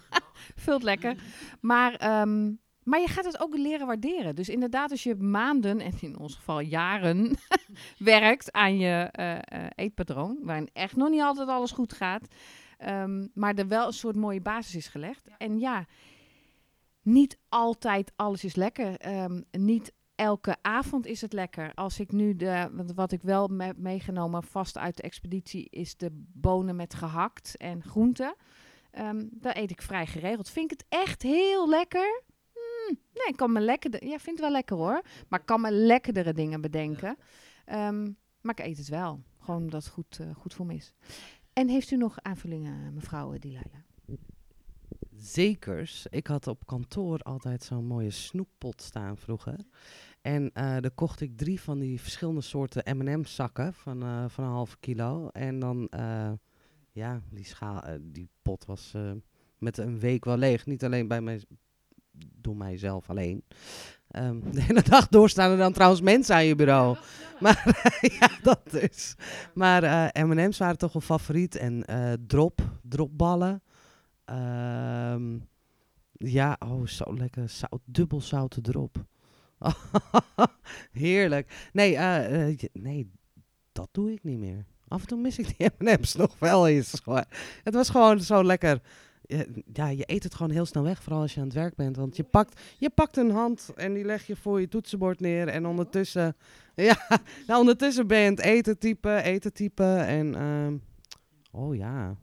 Vult 0.64 0.82
lekker. 0.82 1.16
Maar, 1.60 1.94
ehm, 1.94 2.52
maar 2.82 3.00
je 3.00 3.08
gaat 3.08 3.24
het 3.24 3.40
ook 3.40 3.56
leren 3.56 3.86
waarderen. 3.86 4.34
Dus 4.34 4.48
inderdaad, 4.48 4.90
als 4.90 5.02
je 5.02 5.14
maanden, 5.14 5.80
en 5.80 5.92
in 6.00 6.18
ons 6.18 6.34
geval 6.34 6.60
jaren, 6.60 7.36
werkt 7.98 8.52
aan 8.52 8.78
je 8.78 9.08
eh, 9.12 9.66
eetpatroon, 9.74 10.38
waarin 10.42 10.68
echt 10.72 10.96
nog 10.96 11.10
niet 11.10 11.20
altijd 11.20 11.48
alles 11.48 11.70
goed 11.70 11.92
gaat, 11.92 12.26
ehm, 12.78 13.26
maar 13.34 13.54
er 13.54 13.68
wel 13.68 13.86
een 13.86 13.92
soort 13.92 14.16
mooie 14.16 14.40
basis 14.40 14.74
is 14.74 14.88
gelegd. 14.88 15.28
En 15.38 15.58
ja, 15.58 15.86
niet 17.02 17.38
altijd 17.48 18.12
alles 18.16 18.44
is 18.44 18.54
lekker. 18.54 18.96
Ehm, 18.96 19.40
niet 19.50 19.92
elke 20.20 20.56
avond 20.62 21.06
is 21.06 21.20
het 21.20 21.32
lekker. 21.32 21.74
Als 21.74 22.00
ik 22.00 22.12
nu 22.12 22.36
de, 22.36 22.68
want 22.72 22.92
wat 22.94 23.12
ik 23.12 23.22
wel 23.22 23.50
heb 23.58 23.76
meegenomen 23.76 24.42
vast 24.42 24.78
uit 24.78 24.96
de 24.96 25.02
expeditie, 25.02 25.68
is 25.70 25.96
de 25.96 26.08
bonen 26.32 26.76
met 26.76 26.94
gehakt 26.94 27.56
en 27.56 27.82
groenten. 27.82 28.34
Ehm 28.90 29.26
dat 29.30 29.56
eet 29.56 29.70
ik 29.70 29.82
vrij 29.82 30.06
geregeld. 30.06 30.50
Vind 30.50 30.72
ik 30.72 30.78
het 30.78 30.88
echt 30.88 31.22
heel 31.22 31.68
lekker? 31.68 32.22
Hmm, 32.52 32.98
nee, 33.12 33.26
ik 33.26 33.36
kan 33.36 33.52
me 33.52 33.60
lekker. 33.60 34.04
Ja, 34.04 34.18
vind 34.18 34.36
het 34.36 34.40
wel 34.40 34.50
lekker 34.50 34.76
hoor. 34.76 35.02
Maar 35.28 35.40
ik 35.40 35.46
kan 35.46 35.60
me 35.60 35.70
lekkerdere 35.70 36.32
dingen 36.32 36.60
bedenken. 36.60 37.16
Ehm, 37.64 38.02
maar 38.40 38.58
ik 38.58 38.66
eet 38.66 38.78
het 38.78 38.88
wel. 38.88 39.22
Gewoon 39.38 39.62
omdat 39.62 39.84
het 39.84 39.92
goed, 39.92 40.18
eh, 40.20 40.34
goed 40.34 40.54
voor 40.54 40.66
me 40.66 40.74
is. 40.74 40.92
En 41.52 41.68
heeft 41.68 41.90
u 41.90 41.96
nog 41.96 42.18
aanvullingen, 42.22 42.94
mevrouw 42.94 43.38
Delilah? 43.38 43.64
Zekers. 45.22 46.06
Ik 46.10 46.26
had 46.26 46.46
op 46.46 46.66
kantoor 46.66 47.18
altijd 47.18 47.62
zo'n 47.62 47.86
mooie 47.86 48.10
snoeppot 48.10 48.82
staan 48.82 49.16
vroeger. 49.16 49.56
En 50.20 50.50
eh 50.52 50.76
daar 50.80 50.90
kocht 50.90 51.20
ik 51.20 51.36
drie 51.36 51.60
van 51.60 51.78
die 51.78 52.00
verschillende 52.00 52.40
soorten 52.40 52.96
M&M 52.96 53.24
zakken 53.24 53.74
van, 53.74 54.02
eh, 54.02 54.24
van 54.28 54.44
een 54.44 54.50
half 54.50 54.76
kilo. 54.80 55.28
En 55.28 55.58
dan, 55.58 55.88
eh, 55.88 56.32
ja, 56.92 57.20
die, 57.30 57.44
schaal, 57.44 57.82
die 58.00 58.28
pot 58.42 58.64
was 58.64 58.94
met 59.58 59.78
een 59.78 59.98
week 59.98 60.24
wel 60.24 60.36
leeg. 60.36 60.66
Niet 60.66 60.84
alleen 60.84 61.08
bij 61.08 61.20
mij, 61.20 61.42
door 62.36 62.56
mijzelf 62.56 63.10
alleen. 63.10 63.44
Ehm, 64.08 64.40
de 64.52 64.62
hele 64.62 64.82
dag 64.82 65.08
door 65.08 65.28
staan 65.28 65.50
er 65.50 65.56
dan 65.56 65.72
trouwens 65.72 66.00
mensen 66.00 66.34
aan 66.34 66.46
je 66.46 66.54
bureau. 66.54 66.96
Maar 67.40 67.90
ja, 68.20 68.30
dat 68.42 68.60
dus. 68.70 69.14
Maar 69.54 70.10
M&M's 70.26 70.58
waren 70.58 70.78
toch 70.78 70.92
wel 70.92 71.02
favoriet. 71.02 71.56
En 71.56 71.84
drop, 72.26 72.60
dropballen. 72.82 73.62
Ehm, 74.30 75.38
ja, 76.12 76.56
oh, 76.58 76.86
zo 76.86 77.14
lekker. 77.14 77.48
Zout, 77.48 77.80
dubbel 77.84 78.20
zoute 78.20 78.60
drop. 78.60 79.04
Heerlijk. 80.92 81.68
Nee, 81.72 81.96
eh, 81.96 82.48
eh, 82.48 82.58
nee, 82.72 83.10
dat 83.72 83.88
doe 83.92 84.12
ik 84.12 84.24
niet 84.24 84.38
meer. 84.38 84.64
Af 84.88 85.00
en 85.00 85.06
toe 85.06 85.20
mis 85.20 85.38
ik 85.38 85.58
die 85.58 85.70
M&M's 85.78 86.14
nog 86.14 86.38
wel 86.38 86.68
eens. 86.68 87.02
Het 87.62 87.74
was 87.74 87.90
gewoon 87.90 88.20
zo 88.20 88.44
lekker. 88.44 88.80
Ja, 89.72 89.88
je 89.88 90.02
eet 90.06 90.22
het 90.22 90.34
gewoon 90.34 90.52
heel 90.52 90.66
snel 90.66 90.82
weg, 90.82 91.02
vooral 91.02 91.20
als 91.20 91.34
je 91.34 91.40
aan 91.40 91.46
het 91.46 91.54
werk 91.54 91.76
bent. 91.76 91.96
Want 91.96 92.16
je 92.16 92.24
pakt, 92.24 92.60
je 92.78 92.90
pakt 92.90 93.16
een 93.16 93.30
hand 93.30 93.72
en 93.76 93.92
die 93.94 94.04
leg 94.04 94.26
je 94.26 94.36
voor 94.36 94.60
je 94.60 94.68
toetsenbord 94.68 95.20
neer. 95.20 95.48
En 95.48 95.66
ondertussen, 95.66 96.36
ja, 96.74 96.96
nou, 97.46 97.60
ondertussen 97.60 98.06
ben 98.06 98.18
je 98.18 98.26
aan 98.26 98.34
het 98.34 98.44
eten 98.44 98.78
typen, 98.78 99.22
eten 99.24 99.52
typen. 99.52 100.06
En, 100.06 100.34
ehm, 100.34 100.76
oh 101.50 101.74
ja. 101.76 102.16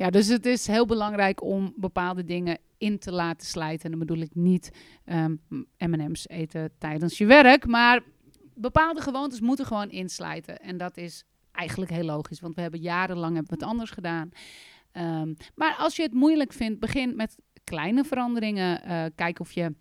Ja, 0.00 0.10
dus 0.10 0.28
het 0.28 0.46
is 0.46 0.66
heel 0.66 0.86
belangrijk 0.86 1.42
om 1.42 1.72
bepaalde 1.76 2.24
dingen 2.24 2.58
in 2.78 2.98
te 2.98 3.12
laten 3.12 3.46
slijten. 3.46 3.84
En 3.84 3.90
dan 3.90 4.06
bedoel 4.06 4.22
ik 4.22 4.34
niet 4.34 4.70
ehm, 5.04 5.36
M&M's 5.78 6.28
eten 6.28 6.70
tijdens 6.78 7.18
je 7.18 7.26
werk, 7.26 7.66
maar 7.66 8.02
bepaalde 8.54 9.00
gewoontes 9.00 9.40
moeten 9.40 9.66
gewoon 9.66 9.90
inslijten. 9.90 10.60
En 10.60 10.76
dat 10.76 10.96
is 10.96 11.24
eigenlijk 11.52 11.90
heel 11.90 12.04
logisch, 12.04 12.40
want 12.40 12.54
we 12.54 12.60
hebben 12.60 12.80
jarenlang 12.80 13.34
hebben 13.34 13.52
we 13.52 13.64
het 13.64 13.70
anders 13.70 13.90
gedaan. 13.90 14.30
Ehm, 14.92 15.34
maar 15.54 15.76
als 15.78 15.96
je 15.96 16.02
het 16.02 16.12
moeilijk 16.12 16.52
vindt, 16.52 16.80
begin 16.80 17.16
met 17.16 17.36
kleine 17.64 18.04
veranderingen. 18.04 18.82
Eh, 18.82 19.04
kijk 19.14 19.40
of 19.40 19.52
je 19.52 19.74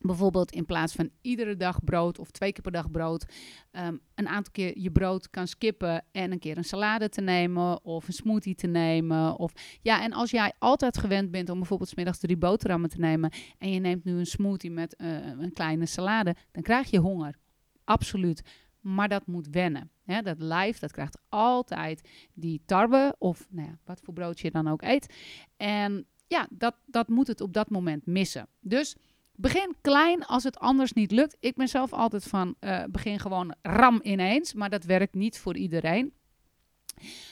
bijvoorbeeld 0.00 0.52
in 0.52 0.66
plaats 0.66 0.94
van 0.94 1.10
iedere 1.20 1.56
dag 1.56 1.84
brood 1.84 2.18
of 2.18 2.30
twee 2.30 2.52
keer 2.52 2.62
per 2.62 2.72
dag 2.72 2.90
brood, 2.90 3.24
ehm, 3.70 3.96
een 4.14 4.28
aantal 4.28 4.52
keer 4.52 4.78
je 4.78 4.90
brood 4.90 5.30
kan 5.30 5.46
skippen 5.46 6.04
en 6.12 6.32
een 6.32 6.38
keer 6.38 6.56
een 6.56 6.64
salade 6.64 7.08
te 7.08 7.20
nemen 7.20 7.84
of 7.84 8.06
een 8.06 8.12
smoothie 8.12 8.54
te 8.54 8.66
nemen. 8.66 9.36
Of, 9.38 9.52
ja, 9.82 10.02
en 10.02 10.12
als 10.12 10.30
jij 10.30 10.52
altijd 10.58 10.98
gewend 10.98 11.30
bent 11.30 11.50
om 11.50 11.58
bijvoorbeeld 11.58 11.88
's 11.90 11.94
middags 11.94 12.18
drie 12.18 12.36
boterhammen 12.36 12.90
te 12.90 12.98
nemen 12.98 13.32
en 13.58 13.70
je 13.72 13.80
neemt 13.80 14.04
nu 14.04 14.18
een 14.18 14.26
smoothie 14.26 14.70
met 14.70 14.96
eh, 14.96 15.26
een 15.26 15.52
kleine 15.52 15.86
salade, 15.86 16.36
dan 16.50 16.62
krijg 16.62 16.90
je 16.90 16.98
honger. 16.98 17.38
Absoluut. 17.84 18.42
Maar 18.80 19.08
dat 19.08 19.26
moet 19.26 19.48
wennen. 19.48 19.90
Hè? 20.04 20.22
Dat 20.22 20.38
lijf, 20.38 20.78
dat 20.78 20.92
krijgt 20.92 21.18
altijd 21.28 22.08
die 22.34 22.62
tarwe 22.66 23.14
of 23.18 23.46
nou 23.50 23.68
ja, 23.68 23.78
wat 23.84 24.00
voor 24.00 24.14
broodje 24.14 24.46
je 24.46 24.52
dan 24.52 24.68
ook 24.68 24.82
eet. 24.82 25.14
En 25.56 26.06
ja, 26.26 26.48
dat, 26.50 26.76
dat 26.86 27.08
moet 27.08 27.26
het 27.26 27.40
op 27.40 27.52
dat 27.52 27.70
moment 27.70 28.06
missen. 28.06 28.48
Dus 28.60 28.96
begin 29.40 29.74
klein 29.80 30.26
als 30.26 30.44
het 30.44 30.58
anders 30.58 30.92
niet 30.92 31.10
lukt. 31.10 31.36
Ik 31.40 31.54
ben 31.54 31.68
zelf 31.68 31.92
altijd 31.92 32.24
van 32.24 32.54
eh, 32.58 32.84
begin 32.90 33.18
gewoon 33.18 33.54
ram 33.62 34.00
ineens, 34.02 34.54
maar 34.54 34.70
dat 34.70 34.84
werkt 34.84 35.14
niet 35.14 35.38
voor 35.38 35.56
iedereen. 35.56 36.12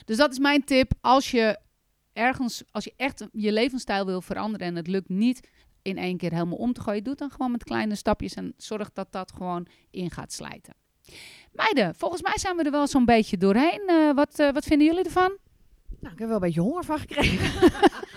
Dus 0.05 0.17
dat 0.17 0.31
is 0.31 0.39
mijn 0.39 0.63
tip. 0.63 0.91
Als 1.01 1.31
je 1.31 1.59
ergens, 2.13 2.63
als 2.71 2.83
je 2.83 2.93
echt 2.95 3.27
je 3.31 3.51
levensstijl 3.51 4.05
wil 4.05 4.21
veranderen 4.21 4.67
en 4.67 4.75
het 4.75 4.87
lukt 4.87 5.09
niet 5.09 5.49
in 5.81 5.97
één 5.97 6.17
keer 6.17 6.31
helemaal 6.31 6.57
om 6.57 6.73
te 6.73 6.81
gooien, 6.81 7.03
doe 7.03 7.11
het 7.11 7.21
dan 7.21 7.31
gewoon 7.31 7.51
met 7.51 7.63
kleine 7.63 7.95
stapjes 7.95 8.33
en 8.33 8.53
zorg 8.57 8.91
dat 8.93 9.11
dat 9.11 9.31
gewoon 9.31 9.67
in 9.91 10.11
gaat 10.11 10.33
slijten. 10.33 10.73
Meiden, 11.51 11.95
volgens 11.95 12.21
mij 12.21 12.37
zijn 12.37 12.55
we 12.55 12.63
er 12.63 12.71
wel 12.71 12.87
zo'n 12.87 13.05
beetje 13.05 13.37
doorheen. 13.37 13.83
Eh, 13.87 14.13
wat, 14.13 14.39
eh, 14.39 14.51
wat 14.51 14.65
vinden 14.65 14.87
jullie 14.87 15.03
ervan? 15.03 15.37
Nou, 15.99 16.13
ik 16.13 16.19
heb 16.19 16.27
wel 16.27 16.37
een 16.37 16.43
beetje 16.43 16.61
honger 16.61 16.83
van 16.83 16.99
gekregen. 16.99 17.71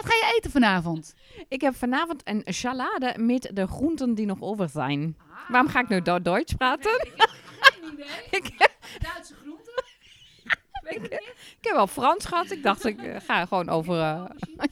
Wat 0.00 0.12
ga 0.12 0.26
je 0.28 0.34
eten 0.36 0.50
vanavond? 0.50 1.14
Ik 1.48 1.60
heb 1.60 1.74
vanavond 1.74 2.22
een 2.24 2.42
salade 2.46 3.14
met 3.18 3.50
de 3.54 3.66
groenten 3.66 4.14
die 4.14 4.26
nog 4.26 4.40
over 4.40 4.68
zijn. 4.68 5.16
Waarom 5.48 5.68
ga 5.70 5.80
ik 5.80 5.88
nu 5.88 6.02
Do- 6.02 6.22
Duits 6.22 6.52
praten? 6.54 6.92
Ik 7.06 7.12
heb 7.16 7.30
geen 7.60 7.92
idee. 7.92 8.06
ik, 8.40 8.70
Duitse 9.00 9.34
groenten? 9.34 9.84
ik, 10.94 11.02
ik 11.58 11.58
heb 11.60 11.74
wel 11.74 11.86
Frans 11.86 12.24
gehad. 12.24 12.50
Ik 12.50 12.62
dacht, 12.62 12.84
ik 12.84 13.02
eh, 13.02 13.20
ga 13.20 13.46
gewoon 13.46 13.68
over... 13.68 14.00
eh, 14.00 14.24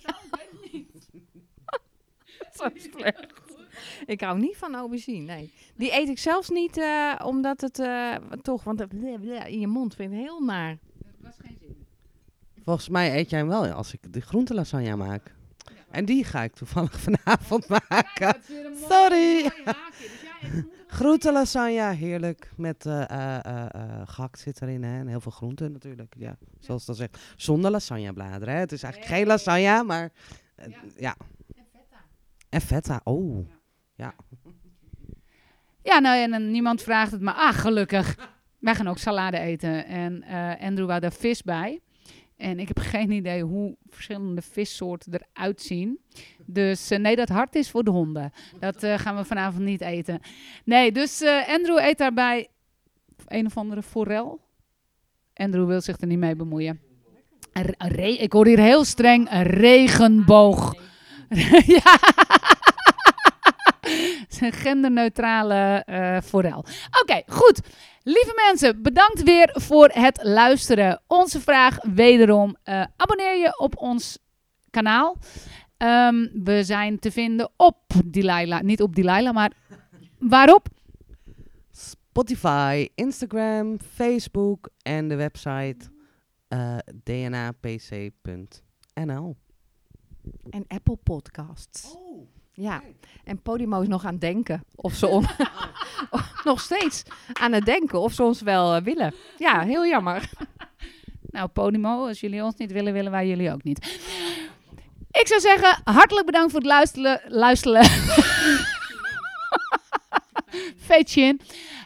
zo 2.55 2.69
slecht. 2.75 3.27
Ik 4.07 4.21
hou 4.21 4.39
niet 4.39 4.57
van 4.57 4.75
aubergine, 4.75 5.25
nee. 5.35 5.53
Die 5.77 5.93
eet 5.93 6.09
ik 6.09 6.19
zelfs 6.19 6.49
niet 6.49 6.77
eh, 6.77 7.15
omdat 7.25 7.61
het 7.61 7.75
toch... 8.43 8.65
Want 8.65 8.85
in 9.47 9.61
je 9.61 9.67
mond 9.67 9.95
vind 9.95 10.13
ik 10.13 10.19
heel 10.19 10.41
naar. 10.41 10.79
was 11.21 11.35
geen 11.39 11.59
zin. 11.61 11.78
Volgens 12.69 12.89
mij 12.89 13.19
eet 13.19 13.31
jij 13.31 13.39
hem 13.39 13.49
wel 13.49 13.67
als 13.67 13.93
ik 13.93 14.13
de 14.13 14.21
groentelasagne 14.21 14.97
maak. 14.97 15.35
En 15.91 16.05
die 16.05 16.25
ga 16.25 16.43
ik 16.43 16.55
toevallig 16.55 17.01
vanavond 17.09 17.69
maken. 17.69 18.43
Sorry. 18.89 19.51
Groentelasagne, 20.87 21.95
heerlijk. 21.95 22.51
Met 22.57 22.87
eh 22.87 23.11
eh, 23.11 23.45
eh, 23.45 23.67
eh, 23.75 24.09
gehakt 24.09 24.39
zit 24.39 24.63
erin 24.63 24.83
hè? 24.83 24.99
en 24.99 25.07
heel 25.07 25.21
veel 25.21 25.33
groenten 25.33 25.73
natuurlijk. 25.73 26.15
Ja, 26.19 26.37
zoals 26.59 26.85
dat 26.85 26.97
zegt. 26.97 27.19
Zonder 27.37 27.71
lasagnebladeren. 27.71 28.55
Hè? 28.55 28.61
Het 28.61 28.73
is 28.73 28.83
eigenlijk 28.83 29.15
geen 29.15 29.27
lasagne, 29.27 29.85
maar 29.85 30.13
ja. 30.97 31.17
En 32.49 32.61
feta. 32.61 33.01
Oh. 33.05 33.49
Ja, 35.83 35.99
nou 35.99 36.23
en, 36.23 36.33
en 36.33 36.51
niemand 36.51 36.83
vraagt 36.83 37.13
het, 37.13 37.21
maar 37.21 37.35
ah, 37.35 37.55
gelukkig. 37.55 38.31
Wij 38.59 38.75
gaan 38.75 38.89
ook 38.89 38.99
salade 38.99 39.39
eten. 39.39 39.87
En 39.87 40.25
Andrew 40.61 40.91
had 40.91 41.03
daar 41.03 41.13
vis 41.13 41.43
bij. 41.43 41.81
En 42.39 42.59
ik 42.59 42.69
heb 42.69 42.79
geen 42.95 43.11
idee 43.11 43.43
hoe 43.43 43.77
verschillende 43.89 44.43
vissoorten 44.43 45.13
eruit 45.13 45.63
zien. 45.63 45.99
Dus 46.47 46.91
eh, 46.91 46.99
nee, 46.99 47.17
dat 47.17 47.29
hart 47.29 47.55
is 47.55 47.71
voor 47.71 47.85
de 47.85 47.91
honden. 47.91 48.33
Dat 48.59 48.83
eh, 48.83 48.99
gaan 48.99 49.17
we 49.17 49.25
vanavond 49.25 49.65
niet 49.65 49.81
eten. 49.81 50.21
Nee, 50.65 50.93
dus 50.93 51.21
eh, 51.21 51.49
Andrew 51.49 51.79
eet 51.79 51.99
daarbij 51.99 52.49
een 53.27 53.47
of 53.47 53.57
andere 53.57 53.83
forel. 53.83 54.41
Andrew 55.35 55.67
wil 55.67 55.81
zich 55.81 56.01
er 56.01 56.07
niet 56.07 56.19
mee 56.19 56.37
bemoeien. 56.37 56.81
Ik 58.01 58.33
hoor 58.33 58.47
hier 58.47 58.59
heel 58.59 58.85
streng 58.85 59.31
een 59.31 59.43
regenboog. 59.43 60.75
ja. 61.77 61.99
Het 63.89 64.27
is 64.31 64.41
een 64.41 64.53
genderneutrale 64.53 65.85
forel. 66.25 66.65
Oké, 67.01 67.23
goed. 67.27 67.61
Lieve 68.09 68.33
mensen, 68.49 68.83
bedankt 68.83 69.23
weer 69.23 69.51
voor 69.53 69.91
het 69.93 70.19
luisteren. 70.23 71.03
Onze 71.07 71.41
vraag 71.41 71.79
wederom, 71.83 72.57
eh, 72.63 72.85
abonneer 72.97 73.39
je 73.39 73.59
op 73.59 73.77
ons 73.77 74.19
kanaal. 74.71 75.17
Ehm, 75.77 76.27
we 76.45 76.65
zijn 76.65 76.99
te 76.99 77.11
vinden 77.11 77.51
op 77.57 77.79
Delilah, 78.05 78.61
niet 78.61 78.83
op 78.83 78.95
Delilah, 78.95 79.35
maar 79.35 79.53
waarop? 80.19 80.69
Spotify, 81.71 82.89
Instagram, 82.95 83.81
Facebook 83.81 84.71
en 84.83 85.09
de 85.09 85.17
website 85.17 85.91
eh 86.49 86.77
dnapc.nl. 87.05 88.17
En 90.51 90.65
Apple 90.69 90.97
Podcasts. 90.97 91.97
Ja, 92.61 92.83
en 93.25 93.43
Podimo 93.43 93.81
is 93.81 93.89
nog 93.89 94.05
aan 94.05 94.13
het 94.13 94.21
denken 94.21 94.65
of 94.75 94.95
ze 94.95 95.07
on- 95.17 95.27
nog 96.45 96.61
steeds 96.61 97.03
aan 97.33 97.53
het 97.53 97.65
denken 97.65 98.01
of 98.01 98.13
ze 98.13 98.23
ons 98.23 98.41
wel 98.43 98.75
eh, 98.75 98.83
willen. 98.83 99.15
Ja, 99.39 99.61
heel 99.61 99.87
jammer. 99.87 100.29
Nou, 101.31 101.49
Podimo, 101.49 102.07
als 102.07 102.21
jullie 102.21 102.43
ons 102.45 102.55
niet 102.57 102.73
willen, 102.73 102.93
willen 102.93 103.11
wij 103.11 103.29
jullie 103.29 103.53
ook 103.53 103.63
niet. 103.63 103.99
Ik 105.11 105.27
zou 105.27 105.41
zeggen, 105.41 105.81
hartelijk 105.85 106.27
bedankt 106.27 106.51
voor 106.51 106.61
het 106.61 106.69
luisteren. 106.69 107.21
luisteren. 107.29 107.85
Vetchin. 110.77 111.41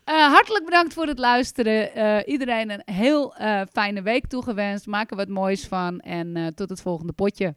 Eh 0.05 0.15
hartelijk 0.33 0.65
bedankt 0.65 0.95
voor 0.95 1.07
het 1.07 1.19
luisteren. 1.19 1.95
Eh, 1.95 2.33
iedereen 2.33 2.71
een 2.71 2.83
heel 2.85 3.35
eh, 3.35 3.61
fijne 3.73 4.03
week 4.03 4.27
toegewenst. 4.27 4.87
Maak 4.87 5.11
er 5.11 5.17
wat 5.17 5.29
moois 5.29 5.67
van. 5.67 6.01
En 6.01 6.37
eh, 6.37 6.47
tot 6.47 6.69
het 6.69 6.81
volgende 6.83 7.13
potje. 7.13 7.55